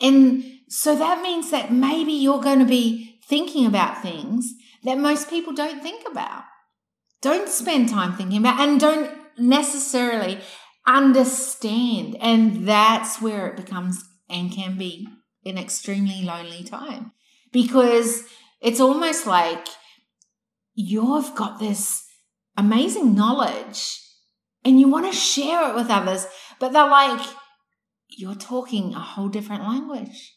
[0.00, 4.52] And so that means that maybe you're going to be thinking about things
[4.84, 6.44] that most people don't think about,
[7.20, 10.40] don't spend time thinking about, and don't necessarily
[10.86, 12.16] understand.
[12.20, 15.06] And that's where it becomes and can be
[15.44, 17.12] an extremely lonely time
[17.52, 18.24] because
[18.61, 19.66] it's almost like
[20.74, 22.04] you've got this
[22.56, 24.00] amazing knowledge
[24.64, 26.26] and you want to share it with others,
[26.58, 27.26] but they're like,
[28.08, 30.34] you're talking a whole different language.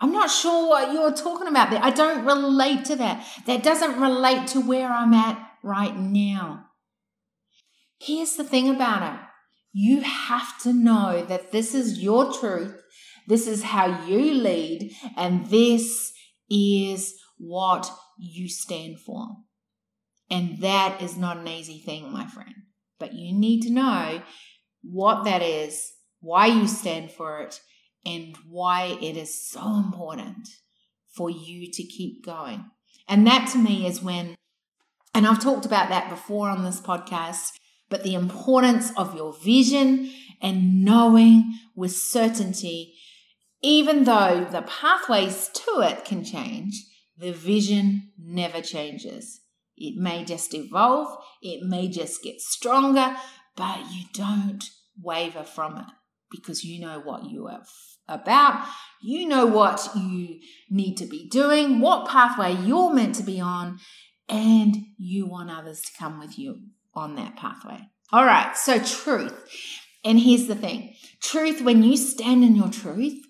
[0.00, 1.80] I'm not sure what you're talking about there.
[1.82, 3.26] I don't relate to that.
[3.46, 6.66] That doesn't relate to where I'm at right now.
[7.98, 9.20] Here's the thing about it
[9.72, 12.82] you have to know that this is your truth,
[13.26, 16.07] this is how you lead, and this
[16.50, 19.26] is what you stand for.
[20.30, 22.54] And that is not an easy thing, my friend.
[22.98, 24.20] but you need to know
[24.82, 27.60] what that is, why you stand for it,
[28.04, 30.48] and why it is so important
[31.14, 32.64] for you to keep going.
[33.08, 34.34] And that to me is when,
[35.14, 37.52] and I've talked about that before on this podcast,
[37.88, 42.94] but the importance of your vision and knowing with certainty,
[43.62, 46.84] even though the pathways to it can change,
[47.16, 49.40] the vision never changes.
[49.76, 53.16] It may just evolve, it may just get stronger,
[53.56, 54.64] but you don't
[55.00, 55.86] waver from it
[56.30, 57.62] because you know what you are
[58.08, 58.66] about.
[59.00, 60.40] You know what you
[60.70, 63.78] need to be doing, what pathway you're meant to be on,
[64.28, 66.60] and you want others to come with you
[66.94, 67.88] on that pathway.
[68.12, 69.34] All right, so truth.
[70.04, 73.24] And here's the thing truth, when you stand in your truth,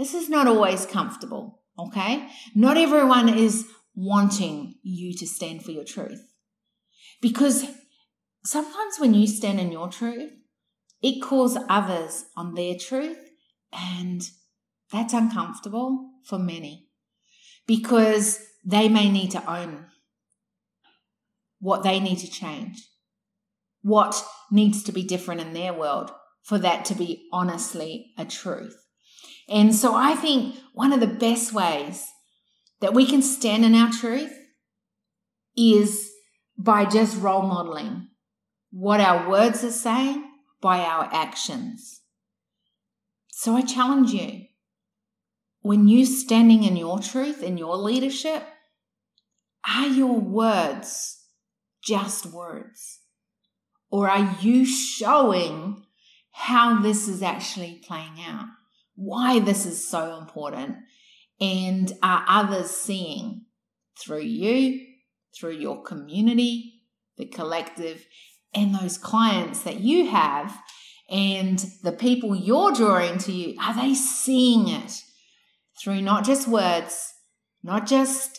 [0.00, 2.26] this is not always comfortable, okay?
[2.54, 6.22] Not everyone is wanting you to stand for your truth.
[7.20, 7.66] Because
[8.42, 10.32] sometimes when you stand in your truth,
[11.02, 13.18] it calls others on their truth,
[13.74, 14.22] and
[14.90, 16.88] that's uncomfortable for many
[17.66, 19.84] because they may need to own
[21.58, 22.88] what they need to change,
[23.82, 26.10] what needs to be different in their world
[26.42, 28.74] for that to be honestly a truth.
[29.50, 32.06] And so I think one of the best ways
[32.80, 34.32] that we can stand in our truth
[35.56, 36.10] is
[36.56, 38.08] by just role modeling
[38.70, 40.24] what our words are saying
[40.62, 42.02] by our actions.
[43.32, 44.44] So I challenge you
[45.62, 48.44] when you're standing in your truth, in your leadership,
[49.68, 51.24] are your words
[51.82, 53.00] just words?
[53.90, 55.84] Or are you showing
[56.30, 58.46] how this is actually playing out?
[58.96, 60.76] Why this is so important?
[61.40, 63.46] And are others seeing
[63.98, 64.86] through you,
[65.38, 66.82] through your community,
[67.16, 68.04] the collective,
[68.54, 70.58] and those clients that you have
[71.08, 74.92] and the people you're drawing to you, are they seeing it
[75.82, 77.12] through not just words,
[77.62, 78.38] not just,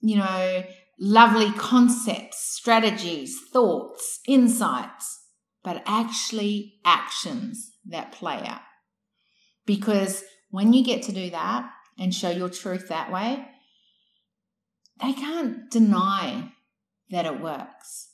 [0.00, 0.64] you know,
[0.98, 5.20] lovely concepts, strategies, thoughts, insights,
[5.62, 8.60] but actually actions that play out?
[9.66, 13.46] Because when you get to do that and show your truth that way,
[15.00, 16.52] they can't deny
[17.10, 18.10] that it works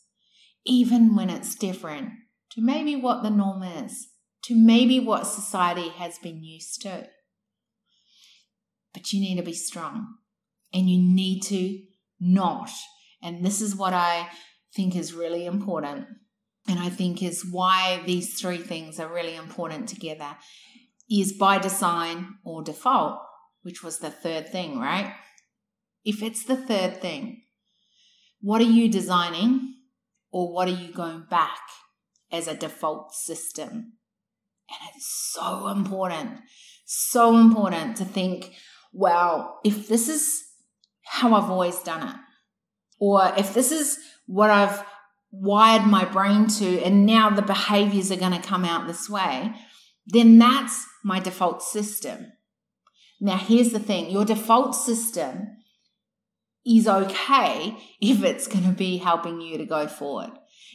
[0.65, 2.11] even when it's different
[2.51, 4.09] to maybe what the norm is,
[4.45, 7.09] to maybe what society has been used to.
[8.93, 10.15] But you need to be strong
[10.73, 11.81] and you need to
[12.19, 12.71] not.
[13.23, 14.29] And this is what I
[14.75, 16.07] think is really important.
[16.69, 20.37] And I think is why these three things are really important together
[21.11, 23.21] is by design or default,
[23.63, 25.15] which was the third thing, right?
[26.05, 27.43] If it's the third thing,
[28.41, 29.75] what are you designing
[30.31, 31.59] or what are you going back
[32.31, 33.95] as a default system?
[34.71, 36.39] And it's so important,
[36.85, 38.55] so important to think,
[38.93, 40.45] well, if this is
[41.05, 42.17] how I've always done it,
[43.01, 44.85] or if this is what I've
[45.33, 49.53] wired my brain to, and now the behaviors are going to come out this way,
[50.07, 52.33] then that's my default system.
[53.21, 55.57] Now, here's the thing your default system
[56.65, 60.33] is okay if it's going to be helping you to go forward.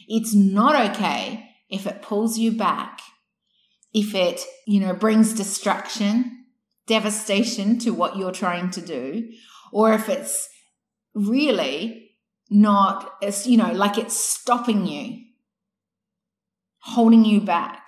[0.08, 3.00] It's not okay if it pulls you back,
[3.92, 6.44] if it, you know, brings destruction,
[6.86, 9.28] devastation to what you're trying to do,
[9.72, 10.48] or if it's
[11.14, 12.10] really
[12.50, 13.10] not,
[13.44, 15.24] you know, like it's stopping you,
[16.78, 17.85] holding you back,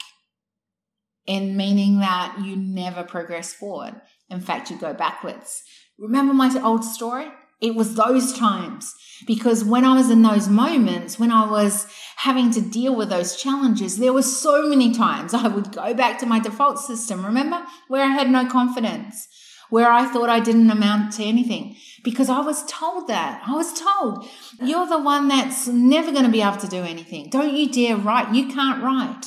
[1.29, 4.01] and meaning that you never progress forward.
[4.31, 5.63] In fact, you go backwards.
[5.99, 7.29] Remember my old story?
[7.61, 8.95] It was those times
[9.27, 11.87] because when I was in those moments, when I was
[12.17, 16.19] having to deal with those challenges, there were so many times I would go back
[16.21, 19.27] to my default system, remember, where I had no confidence,
[19.71, 23.43] where I thought I didn't amount to anything because I was told that.
[23.45, 24.29] I was told,
[24.63, 27.29] you're the one that's never going to be able to do anything.
[27.29, 28.33] Don't you dare write.
[28.33, 29.27] You can't write.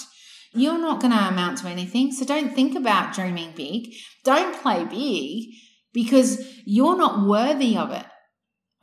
[0.54, 2.12] You're not going to amount to anything.
[2.12, 3.93] So don't think about dreaming big.
[4.24, 5.56] Don't play big
[5.93, 8.06] because you're not worthy of it.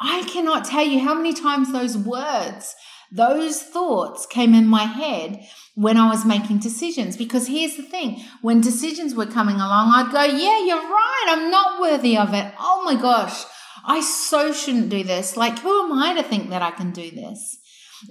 [0.01, 2.75] I cannot tell you how many times those words,
[3.11, 5.45] those thoughts came in my head
[5.75, 7.17] when I was making decisions.
[7.17, 11.27] Because here's the thing when decisions were coming along, I'd go, Yeah, you're right.
[11.29, 12.53] I'm not worthy of it.
[12.59, 13.45] Oh my gosh,
[13.85, 15.37] I so shouldn't do this.
[15.37, 17.59] Like, who am I to think that I can do this?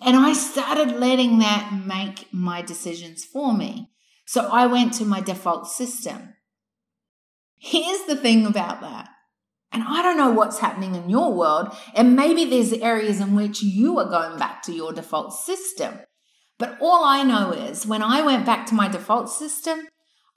[0.01, 3.91] And I started letting that make my decisions for me.
[4.25, 6.33] So I went to my default system.
[7.57, 9.09] Here's the thing about that
[9.71, 11.75] and I don't know what's happening in your world.
[11.93, 15.99] And maybe there's areas in which you are going back to your default system.
[16.57, 19.81] But all I know is when I went back to my default system,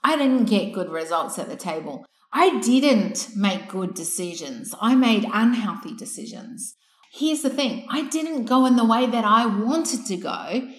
[0.03, 2.05] I didn't get good results at the table.
[2.33, 4.75] I didn't make good decisions.
[4.79, 6.75] I made unhealthy decisions.
[7.13, 10.69] Here's the thing I didn't go in the way that I wanted to go.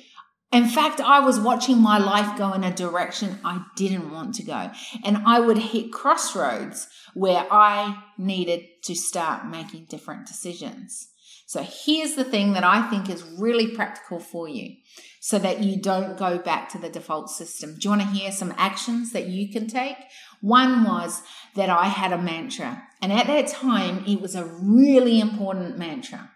[0.50, 4.42] In fact, I was watching my life go in a direction I didn't want to
[4.42, 4.70] go.
[5.04, 11.08] And I would hit crossroads where I needed to start making different decisions.
[11.46, 14.76] So here's the thing that I think is really practical for you
[15.20, 17.74] so that you don't go back to the default system.
[17.74, 19.96] Do you want to hear some actions that you can take?
[20.40, 21.22] One was
[21.54, 26.30] that I had a mantra, and at that time, it was a really important mantra.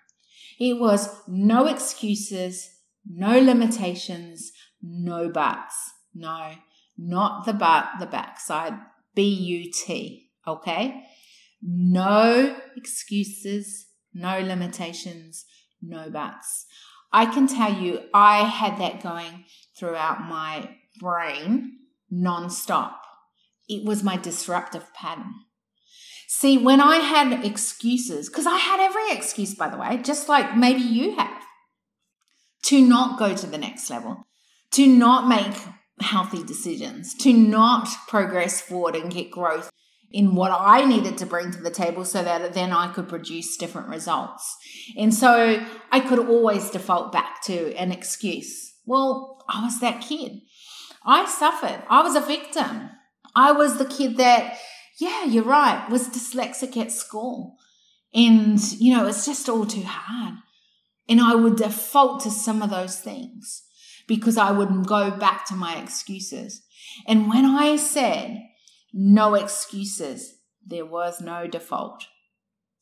[0.58, 2.68] It was no excuses,
[3.08, 4.52] no limitations,
[4.82, 5.74] no buts.
[6.14, 6.52] No,
[6.98, 8.74] not the but, the backside.
[9.14, 10.30] B U T.
[10.46, 11.02] Okay?
[11.62, 15.44] No excuses, no limitations,
[15.82, 16.66] no buts.
[17.12, 19.44] I can tell you, I had that going
[19.78, 21.78] throughout my brain
[22.10, 23.02] non-stop.
[23.68, 25.34] It was my disruptive pattern.
[26.28, 30.56] See, when I had excuses, because I had every excuse, by the way, just like
[30.56, 31.42] maybe you have,
[32.64, 34.24] to not go to the next level,
[34.72, 35.54] to not make
[36.00, 39.70] healthy decisions, to not progress forward and get growth
[40.10, 43.56] in what I needed to bring to the table so that then I could produce
[43.56, 44.56] different results.
[44.96, 48.74] And so I could always default back to an excuse.
[48.84, 50.40] Well, I was that kid.
[51.04, 51.82] I suffered.
[51.88, 52.90] I was a victim.
[53.34, 54.58] I was the kid that,
[54.98, 57.56] yeah, you're right, was dyslexic at school.
[58.14, 60.34] And, you know, it's just all too hard.
[61.08, 63.62] And I would default to some of those things
[64.06, 66.62] because I would go back to my excuses.
[67.06, 68.42] And when I said,
[68.98, 70.38] no excuses.
[70.66, 72.06] There was no default.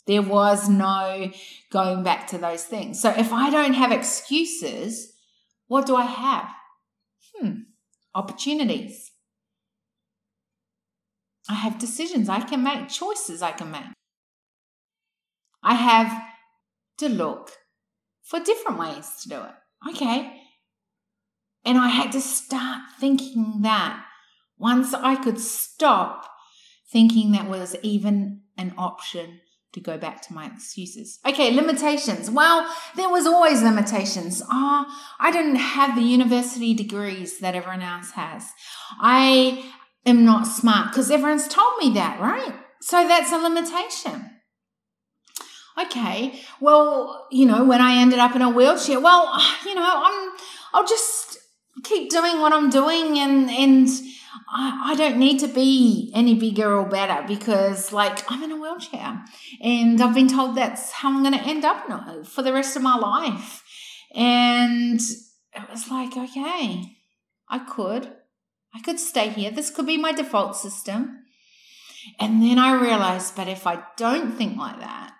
[0.07, 1.33] There was no
[1.73, 3.03] going back to those things.
[3.03, 5.13] So if I don't have excuses,
[5.67, 6.49] what do I have?
[7.35, 7.63] Hmm,
[8.15, 9.11] opportunities.
[11.49, 13.85] I have decisions I can make, choices I can make.
[15.63, 16.23] I have
[16.99, 17.51] to look
[18.23, 19.91] for different ways to do it.
[19.91, 20.41] Okay.
[21.65, 24.05] And I had to start thinking that
[24.59, 26.31] once I could stop
[26.91, 29.41] thinking that was even an option
[29.73, 31.19] to go back to my excuses.
[31.27, 32.31] Okay, limitations.
[32.31, 34.43] Well, there was always limitations.
[34.49, 38.53] Ah, oh, I didn't have the university degrees that everyone else has.
[39.01, 39.73] I
[40.07, 42.55] am not smart because everyone's told me that, right?
[42.81, 44.31] So that's a limitation.
[45.77, 50.33] Okay, well, you know, when I ended up in a wheelchair, well, you know, I'm
[50.73, 51.39] I'll just
[51.83, 53.89] keep doing what I'm doing and and
[54.49, 58.61] I, I don't need to be any bigger or better because, like, I'm in a
[58.61, 59.25] wheelchair
[59.61, 62.83] and I've been told that's how I'm going to end up for the rest of
[62.83, 63.63] my life.
[64.15, 66.99] And it was like, okay,
[67.49, 68.13] I could.
[68.75, 69.51] I could stay here.
[69.51, 71.21] This could be my default system.
[72.19, 75.15] And then I realized, but if I don't think like that,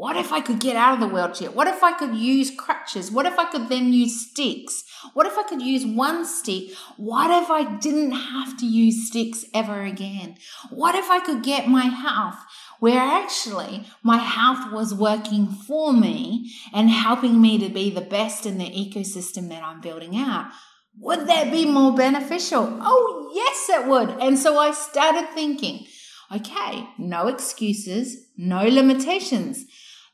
[0.00, 1.50] what if I could get out of the wheelchair?
[1.50, 3.10] What if I could use crutches?
[3.10, 4.82] What if I could then use sticks?
[5.12, 6.70] What if I could use one stick?
[6.96, 10.36] What if I didn't have to use sticks ever again?
[10.70, 12.38] What if I could get my health
[12.78, 18.46] where actually my health was working for me and helping me to be the best
[18.46, 20.50] in the ecosystem that I'm building out?
[20.98, 22.78] Would that be more beneficial?
[22.80, 24.10] Oh, yes, it would.
[24.20, 25.86] And so I started thinking,
[26.34, 29.64] okay, no excuses, no limitations.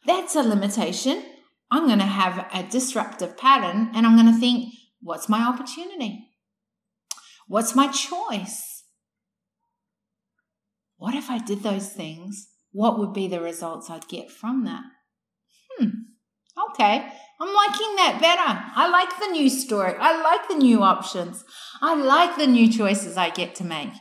[0.07, 1.25] That's a limitation.
[1.71, 6.29] I'm going to have a disruptive pattern and I'm going to think, what's my opportunity?
[7.49, 8.85] What's my choice?
[10.99, 12.49] What if I did those things?
[12.73, 14.85] What would be the results I'd get from that?
[15.77, 15.89] Hmm,
[16.71, 17.13] okay.
[17.41, 18.65] I'm liking that better.
[18.75, 19.95] I like the new story.
[19.99, 21.45] I like the new options.
[21.83, 23.93] I like the new choices I get to make.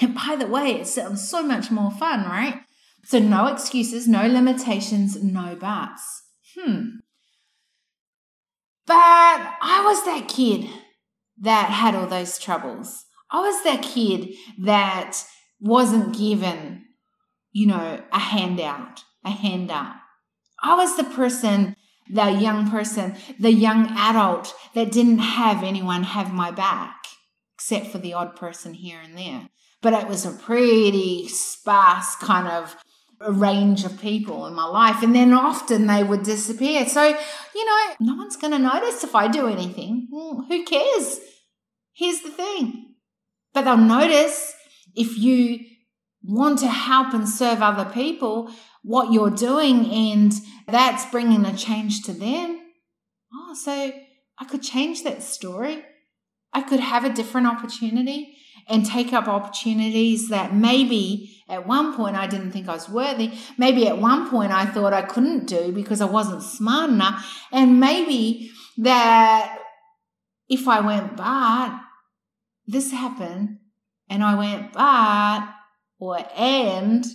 [0.00, 2.62] And by the way, it sounds so much more fun, right?
[3.04, 6.22] So no excuses, no limitations, no buts.
[6.56, 6.98] Hmm.
[8.86, 10.68] But I was that kid
[11.40, 13.04] that had all those troubles.
[13.30, 15.18] I was that kid that
[15.60, 16.84] wasn't given,
[17.50, 19.96] you know, a handout, a handout.
[20.62, 21.74] I was the person,
[22.10, 27.06] the young person, the young adult that didn't have anyone have my back,
[27.54, 29.48] except for the odd person here and there.
[29.80, 32.76] But it was a pretty sparse kind of
[33.28, 36.86] range of people in my life and then often they would disappear.
[36.86, 40.08] So you know no one's going to notice if i do anything.
[40.10, 41.20] Well, who cares?
[41.92, 42.94] Here's the thing.
[43.54, 44.54] But they'll notice
[44.94, 45.60] if you
[46.24, 48.50] want to help and serve other people
[48.82, 50.32] what you're doing and
[50.66, 52.60] that's bringing a change to them
[53.34, 53.92] oh so
[54.42, 55.84] I could change that story.
[56.52, 58.36] I could have a different opportunity
[58.68, 63.32] and take up opportunities that maybe at one point I didn't think I was worthy.
[63.56, 67.46] Maybe at one point I thought I couldn't do because I wasn't smart enough.
[67.52, 69.58] And maybe that
[70.48, 71.78] if I went, but
[72.66, 73.58] this happened,
[74.08, 75.48] and I went, but,
[76.02, 77.06] or and,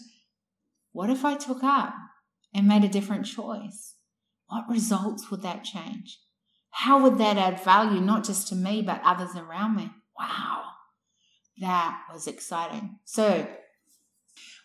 [0.93, 1.93] what if I took up
[2.53, 3.95] and made a different choice?
[4.47, 6.21] What results would that change?
[6.69, 9.91] How would that add value, not just to me, but others around me?
[10.17, 10.63] Wow,
[11.59, 12.99] that was exciting.
[13.03, 13.49] So,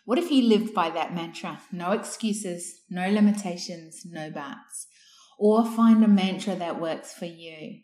[0.05, 1.59] what if you lived by that mantra?
[1.73, 4.87] No excuses, no limitations, no buts.
[5.37, 7.81] Or find a mantra that works for you.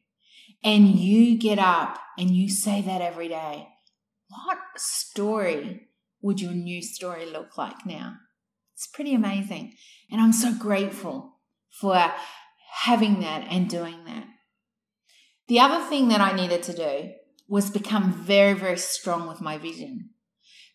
[0.64, 3.68] And you get up and you say that every day.
[4.30, 5.89] What story
[6.22, 8.18] would your new story look like now?
[8.76, 9.74] It's pretty amazing.
[10.12, 11.34] And I'm so grateful
[11.70, 12.14] for
[12.84, 14.26] having that and doing that.
[15.48, 17.12] The other thing that I needed to do
[17.48, 20.12] was become very, very strong with my vision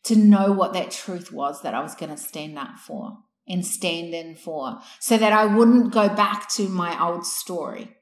[0.05, 3.65] to know what that truth was that I was going to stand up for and
[3.65, 7.97] stand in for so that I wouldn't go back to my old story,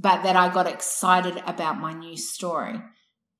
[0.00, 2.80] but that I got excited about my new story.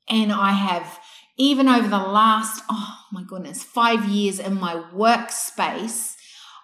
[0.09, 0.99] And I have,
[1.37, 6.15] even over the last, oh my goodness, five years in my workspace,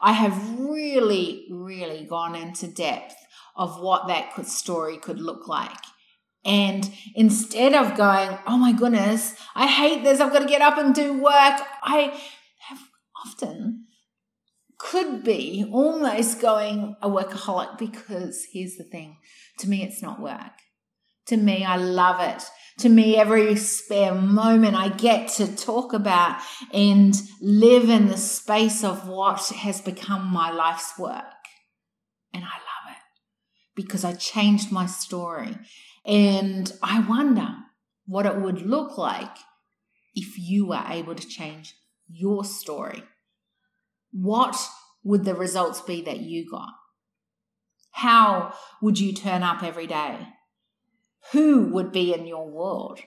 [0.00, 3.16] I have really, really gone into depth
[3.56, 5.84] of what that could, story could look like.
[6.44, 10.78] And instead of going, oh my goodness, I hate this, I've got to get up
[10.78, 12.18] and do work, I
[12.68, 12.78] have
[13.26, 13.86] often
[14.78, 19.18] could be almost going a workaholic because here's the thing
[19.58, 20.52] to me, it's not work.
[21.26, 22.42] To me, I love it.
[22.80, 26.40] To me, every spare moment I get to talk about
[26.72, 31.24] and live in the space of what has become my life's work.
[32.32, 33.02] And I love it
[33.74, 35.58] because I changed my story.
[36.06, 37.50] And I wonder
[38.06, 39.36] what it would look like
[40.14, 41.74] if you were able to change
[42.08, 43.02] your story.
[44.10, 44.56] What
[45.04, 46.70] would the results be that you got?
[47.90, 50.28] How would you turn up every day?
[51.32, 53.00] Who would be in your world?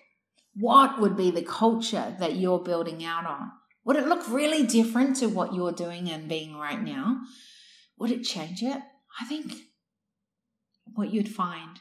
[0.56, 3.52] What would be the culture that you're building out on?
[3.86, 7.22] Would it look really different to what you're doing and being right now?
[7.98, 8.82] Would it change it?
[9.20, 9.54] I think
[10.94, 11.80] what you'd find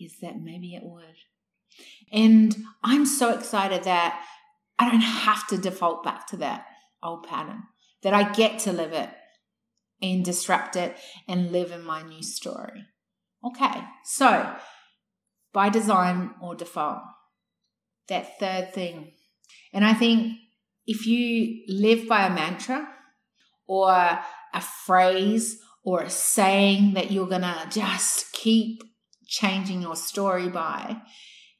[0.00, 1.16] is that maybe it would.
[2.12, 4.24] And I'm so excited that
[4.78, 6.66] I don't have to default back to that
[7.02, 7.64] old pattern,
[8.02, 9.10] that I get to live it
[10.00, 10.96] and disrupt it
[11.26, 12.84] and live in my new story.
[13.44, 14.56] Okay, so
[15.58, 17.00] by design or default,
[18.06, 19.10] that third thing.
[19.72, 20.34] And I think
[20.86, 22.88] if you live by a mantra
[23.66, 28.84] or a phrase or a saying that you're going to just keep
[29.26, 30.98] changing your story by,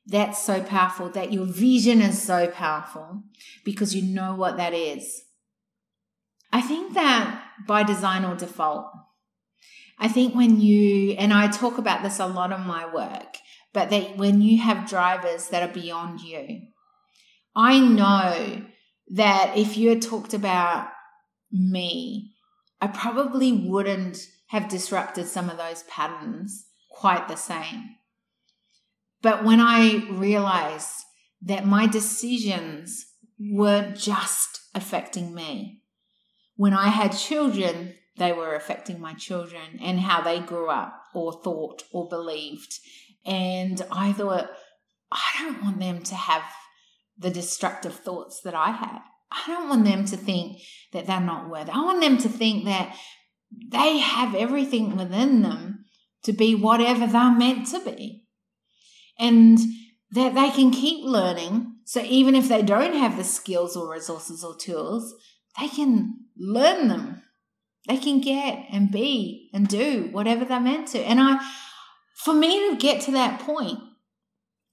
[0.07, 1.11] that's so powerful.
[1.11, 3.24] That your vision is so powerful
[3.64, 5.22] because you know what that is.
[6.53, 8.86] I think that by design or default,
[9.99, 13.38] I think when you, and I talk about this a lot in my work,
[13.73, 16.61] but that when you have drivers that are beyond you,
[17.55, 18.62] I know
[19.11, 20.89] that if you had talked about
[21.51, 22.35] me,
[22.81, 27.97] I probably wouldn't have disrupted some of those patterns quite the same.
[29.23, 31.05] But when I realized
[31.43, 33.07] that my decisions
[33.39, 35.83] weren't just affecting me,
[36.57, 41.33] when I had children, they were affecting my children and how they grew up or
[41.33, 42.79] thought or believed.
[43.29, 44.51] And I thought,
[45.12, 46.43] I don't want them to have
[47.18, 49.01] the destructive thoughts that I had.
[49.31, 50.62] I don't want them to think
[50.93, 51.70] that they're not worthy.
[51.70, 52.97] I want them to think that
[53.70, 55.85] they have everything within them
[56.22, 58.24] to be whatever they're meant to be.
[59.18, 59.59] And
[60.12, 61.74] that they can keep learning.
[61.85, 65.14] So even if they don't have the skills or resources or tools,
[65.61, 67.22] they can learn them.
[67.89, 71.01] They can get and be and do whatever they're meant to.
[71.01, 71.41] And I,
[72.19, 73.79] for me to get to that point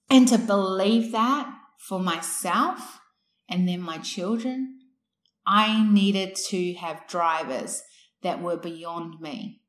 [0.10, 3.00] and to believe that for myself
[3.48, 4.80] and then my children,
[5.46, 7.84] I needed to have drivers
[8.24, 9.62] that were beyond me.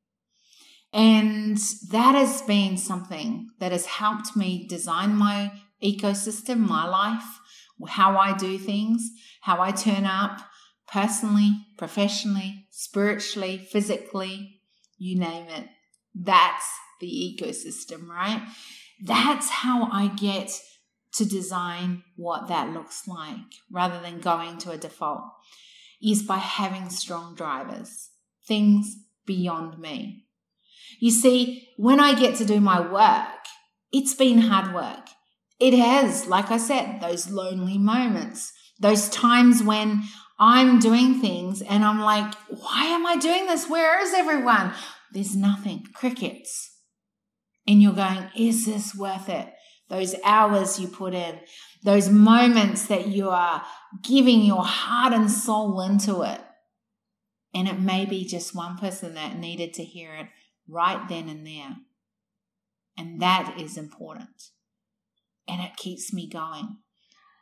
[0.91, 1.59] And
[1.91, 5.51] that has been something that has helped me design my
[5.83, 7.39] ecosystem, my life,
[7.87, 9.07] how I do things,
[9.41, 10.39] how I turn up
[10.87, 14.61] personally, professionally, spiritually, physically,
[14.97, 15.67] you name it.
[16.15, 16.65] That's
[16.99, 18.47] the ecosystem, right?
[19.03, 20.51] That's how I get
[21.13, 25.23] to design what that looks like rather than going to a default,
[26.01, 28.09] is by having strong drivers,
[28.47, 28.95] things
[29.25, 30.25] beyond me.
[30.99, 33.37] You see, when I get to do my work
[33.91, 35.09] It's been hard work.
[35.59, 40.03] It has, like I said, those lonely moments, those times when
[40.39, 43.69] I'm doing things and I'm like, why am I doing this?
[43.69, 44.73] Where is everyone?
[45.11, 46.71] There's nothing, crickets.
[47.67, 49.53] And you're going, is this worth it?
[49.89, 51.39] Those hours you put in,
[51.83, 53.63] those moments that you are
[54.03, 56.41] giving your heart and soul into it.
[57.53, 60.27] And it may be just one person that needed to hear it
[60.67, 61.77] right then and there.
[62.97, 64.49] And that is important.
[65.47, 66.77] And it keeps me going.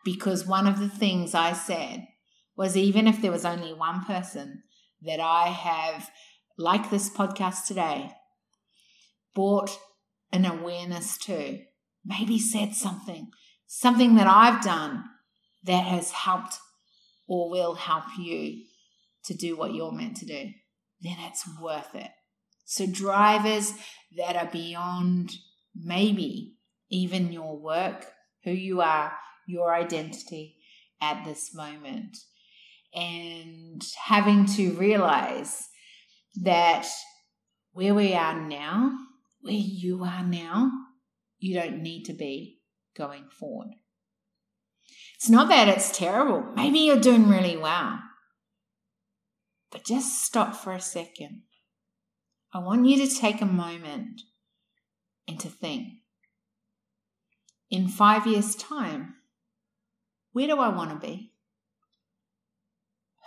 [0.03, 2.05] Because one of the things I said
[2.55, 4.63] was even if there was only one person
[5.01, 6.11] that I have,
[6.57, 8.11] like this podcast today,
[9.33, 9.77] brought
[10.35, 11.59] an awareness to,
[12.03, 13.31] maybe said something,
[13.65, 15.05] something that I've done
[15.63, 16.59] that has helped
[17.27, 18.63] or will help you
[19.23, 20.51] to do what you're meant to do,
[21.01, 22.11] then it's worth it.
[22.65, 23.73] So, drivers
[24.17, 25.31] that are beyond
[25.73, 26.57] maybe
[26.89, 28.05] even your work,
[28.43, 29.13] who you are,
[29.47, 30.57] your identity
[31.01, 32.17] at this moment,
[32.93, 35.67] and having to realize
[36.43, 36.87] that
[37.73, 38.97] where we are now,
[39.45, 40.71] where you are now,
[41.37, 42.61] you don't need to be
[42.97, 43.69] going forward.
[45.13, 46.43] It's not that it's terrible.
[46.55, 47.99] Maybe you're doing really well.
[49.71, 51.43] But just stop for a second.
[52.51, 54.21] I want you to take a moment
[55.27, 55.89] and to think
[57.69, 59.15] in five years' time,
[60.31, 61.33] where do I want to be?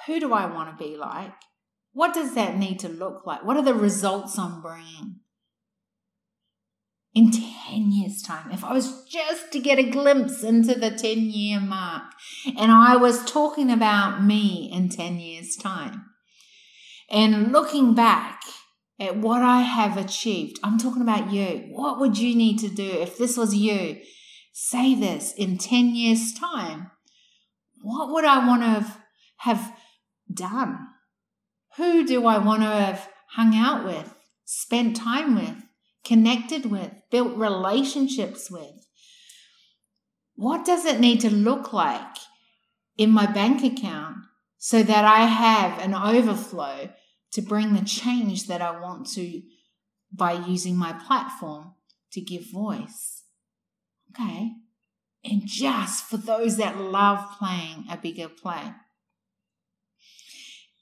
[0.06, 1.32] Who do I want to be like?
[1.92, 3.44] What does that need to look like?
[3.44, 5.20] What are the results I'm bringing?
[7.18, 11.18] In 10 years' time, if I was just to get a glimpse into the 10
[11.18, 12.12] year mark
[12.56, 16.10] and I was talking about me in 10 years' time
[17.10, 18.42] and looking back
[19.00, 21.66] at what I have achieved, I'm talking about you.
[21.72, 24.00] What would you need to do if this was you?
[24.52, 26.92] Say this in 10 years' time.
[27.82, 29.00] What would I want to have,
[29.38, 29.72] have
[30.32, 30.86] done?
[31.78, 34.14] Who do I want to have hung out with,
[34.44, 35.64] spent time with,
[36.08, 38.86] connected with, built relationships with?
[40.34, 42.16] What does it need to look like
[42.96, 44.16] in my bank account
[44.56, 46.90] so that I have an overflow
[47.32, 49.42] to bring the change that I want to
[50.12, 51.74] by using my platform
[52.12, 53.24] to give voice?
[54.10, 54.52] Okay.
[55.24, 58.72] And just for those that love playing a bigger play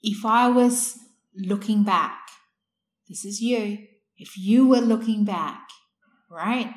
[0.01, 0.99] if I was
[1.35, 2.29] looking back,
[3.09, 3.79] this is you,
[4.17, 5.67] if you were looking back,
[6.29, 6.73] right?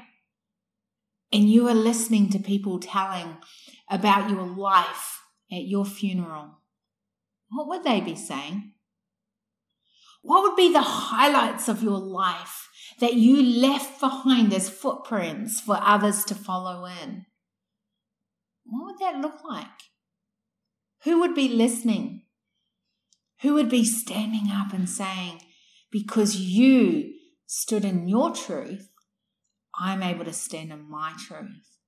[1.33, 3.39] And you were listening to people telling
[3.89, 5.21] about your life
[5.51, 6.59] at your funeral,
[7.51, 8.73] what would they be saying?
[10.23, 12.69] What would be the highlights of your life
[13.01, 17.27] that you left behind as footprints for others to follow in?
[18.65, 19.67] What would that look like?
[21.05, 22.23] Who would be listening?
[23.41, 25.41] Who would be standing up and saying,
[25.91, 27.15] because you
[27.53, 28.91] stood in your truth,
[29.77, 31.79] I'm able to stand in my truth?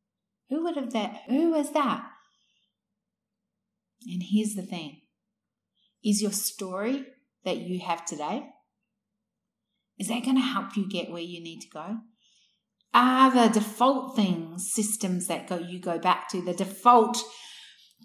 [0.51, 1.21] Who would have that?
[1.29, 2.05] Who is that?
[4.05, 5.03] And here's the thing
[6.05, 7.07] is your story
[7.45, 8.43] that you have today,
[10.01, 11.99] is that going to help you get where you need to go?
[12.93, 17.23] Are the default things systems that go you go back to the default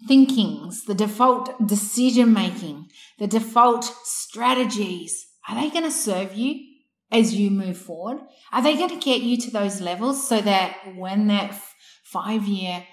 [0.06, 2.86] thinkings, the default decision making,
[3.18, 6.67] the default strategies, are they going to serve you
[7.10, 8.18] as you move forward?
[8.52, 11.58] Are they going to get you to those levels so that when that
[12.04, 12.84] five year,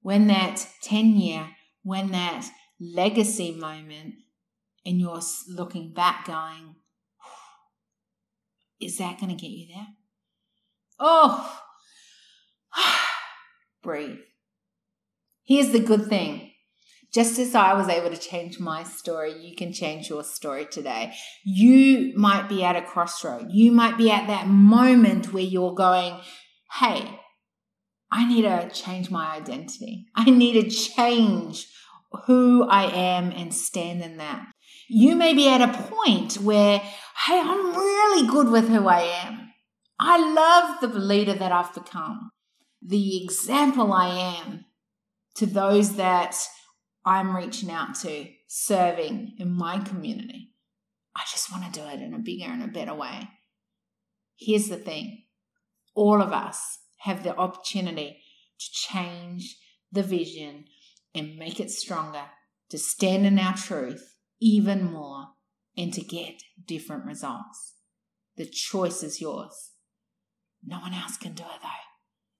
[0.00, 1.48] when that 10 year,
[1.82, 2.46] when that
[2.80, 4.14] legacy moment,
[4.84, 6.74] and you're looking back going,
[8.80, 9.86] is that going to get you there?
[10.98, 11.60] Oh,
[13.82, 14.18] breathe.
[15.44, 16.51] Here's the good thing.
[17.12, 21.12] Just as I was able to change my story, you can change your story today.
[21.44, 23.48] You might be at a crossroad.
[23.50, 26.18] You might be at that moment where you're going,
[26.80, 27.20] hey,
[28.10, 30.06] I need to change my identity.
[30.14, 31.66] I need to change
[32.26, 34.46] who I am and stand in that.
[34.88, 39.50] You may be at a point where, hey, I'm really good with who I am.
[39.98, 42.30] I love the leader that I've become,
[42.80, 44.64] the example I am
[45.36, 46.36] to those that
[47.04, 50.50] I'm reaching out to, serving in my community.
[51.16, 53.28] I just want to do it in a bigger and a better way.
[54.38, 55.24] Here's the thing
[55.94, 58.22] all of us have the opportunity
[58.58, 59.56] to change
[59.90, 60.64] the vision
[61.14, 62.24] and make it stronger,
[62.70, 65.26] to stand in our truth even more,
[65.76, 67.74] and to get different results.
[68.36, 69.72] The choice is yours.
[70.64, 71.68] No one else can do it though.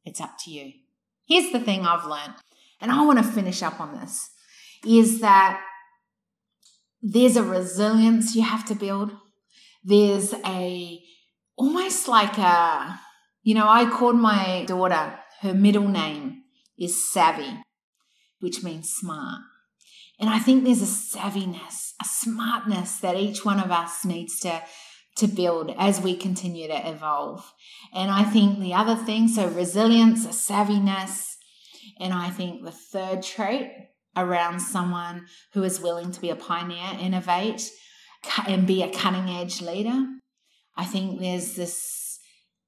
[0.04, 0.72] It's up to you.
[1.26, 2.34] Here's the thing I've learned,
[2.80, 4.30] and I want to finish up on this
[4.86, 5.60] is that
[7.00, 9.12] there's a resilience you have to build.
[9.84, 11.00] There's a
[11.56, 13.00] almost like a,
[13.42, 16.42] you know, I called my daughter, her middle name
[16.78, 17.62] is Savvy,
[18.40, 19.40] which means smart.
[20.20, 24.62] And I think there's a savviness, a smartness that each one of us needs to
[25.14, 27.52] to build as we continue to evolve.
[27.92, 31.34] And I think the other thing, so resilience, a savviness,
[32.00, 33.70] and I think the third trait
[34.16, 37.70] around someone who is willing to be a pioneer, innovate,
[38.46, 40.06] and be a cutting edge leader.
[40.76, 42.18] I think there's this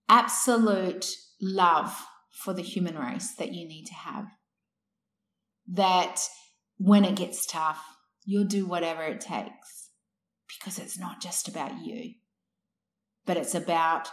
[0.08, 1.06] absolute
[1.40, 1.94] love
[2.32, 4.26] for the human race that you need to have.
[5.66, 6.20] That
[6.78, 7.82] when it gets tough,
[8.24, 9.90] you'll do whatever it takes
[10.58, 12.14] because it's not just about you,
[13.26, 14.08] but it's about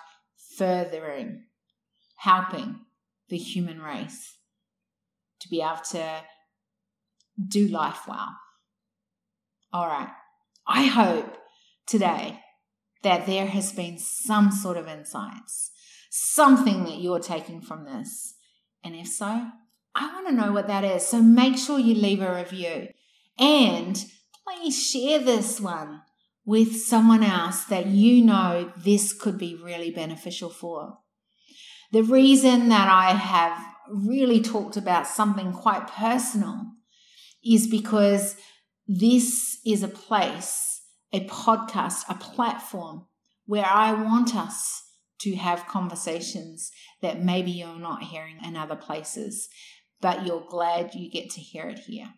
[0.57, 1.45] furthering,
[2.17, 2.82] helping
[3.29, 4.38] the human race
[5.39, 6.21] to be able to
[7.47, 8.36] do life well.
[9.73, 10.09] All right.
[10.67, 11.38] I hope
[11.88, 12.39] today
[13.03, 15.71] that there has been some sort of insights,
[16.09, 18.36] something that you're taking from this.
[18.84, 19.47] And if so,
[19.95, 21.05] I want to know what that is.
[21.05, 22.89] So make sure you leave a review
[23.38, 24.03] and
[24.47, 26.01] please share this one
[26.45, 30.97] with someone else that you know this could be really beneficial for.
[31.91, 33.59] The reason that I have
[33.89, 36.71] really talked about something quite personal
[37.44, 38.36] is because
[38.88, 40.82] this is a place,
[41.14, 43.06] a podcast, a platform
[43.46, 44.84] where I want us
[45.22, 46.72] to have conversations
[47.02, 49.50] that maybe you're not hearing in other places,
[50.02, 52.14] but you're glad you get to hear it here.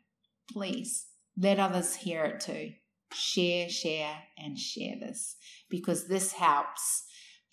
[0.52, 1.08] Please
[1.38, 2.72] let others hear it too.
[3.14, 5.36] Share, share, and share this
[5.70, 7.04] because this helps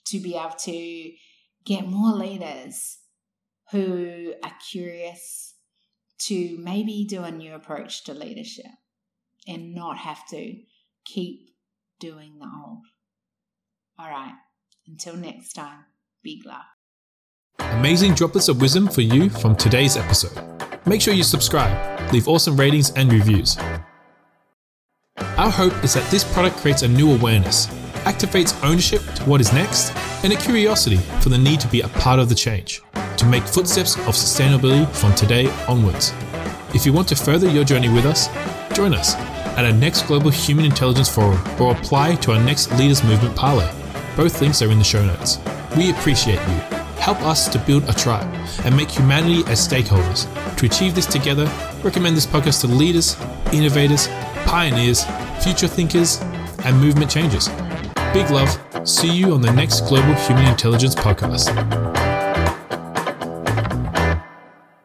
[0.06, 1.12] to be able to
[1.64, 2.98] get more leaders
[3.70, 5.49] who are curious
[6.26, 8.66] to maybe do a new approach to leadership
[9.46, 10.56] and not have to
[11.04, 11.50] keep
[11.98, 12.84] doing the old.
[13.98, 14.34] All right,
[14.86, 15.84] until next time,
[16.22, 16.64] big love.
[17.58, 20.38] Amazing droplets of wisdom for you from today's episode.
[20.86, 23.56] Make sure you subscribe, leave awesome ratings and reviews.
[25.36, 27.68] Our hope is that this product creates a new awareness,
[28.04, 29.94] activates ownership to what is next,
[30.24, 32.82] and a curiosity for the need to be a part of the change
[33.16, 36.12] to make footsteps of sustainability from today onwards.
[36.74, 38.28] If you want to further your journey with us,
[38.74, 39.14] join us
[39.58, 43.70] at our next Global Human Intelligence Forum or apply to our next Leaders Movement Parlay.
[44.16, 45.38] Both links are in the show notes.
[45.76, 46.78] We appreciate you.
[47.00, 48.32] Help us to build a tribe
[48.64, 50.26] and make humanity as stakeholders.
[50.56, 51.50] To achieve this together,
[51.82, 53.16] recommend this podcast to leaders,
[53.52, 54.08] innovators,
[54.46, 55.04] pioneers,
[55.42, 56.20] future thinkers,
[56.64, 57.48] and movement changers.
[58.12, 58.88] Big love.
[58.88, 62.09] See you on the next Global Human Intelligence podcast.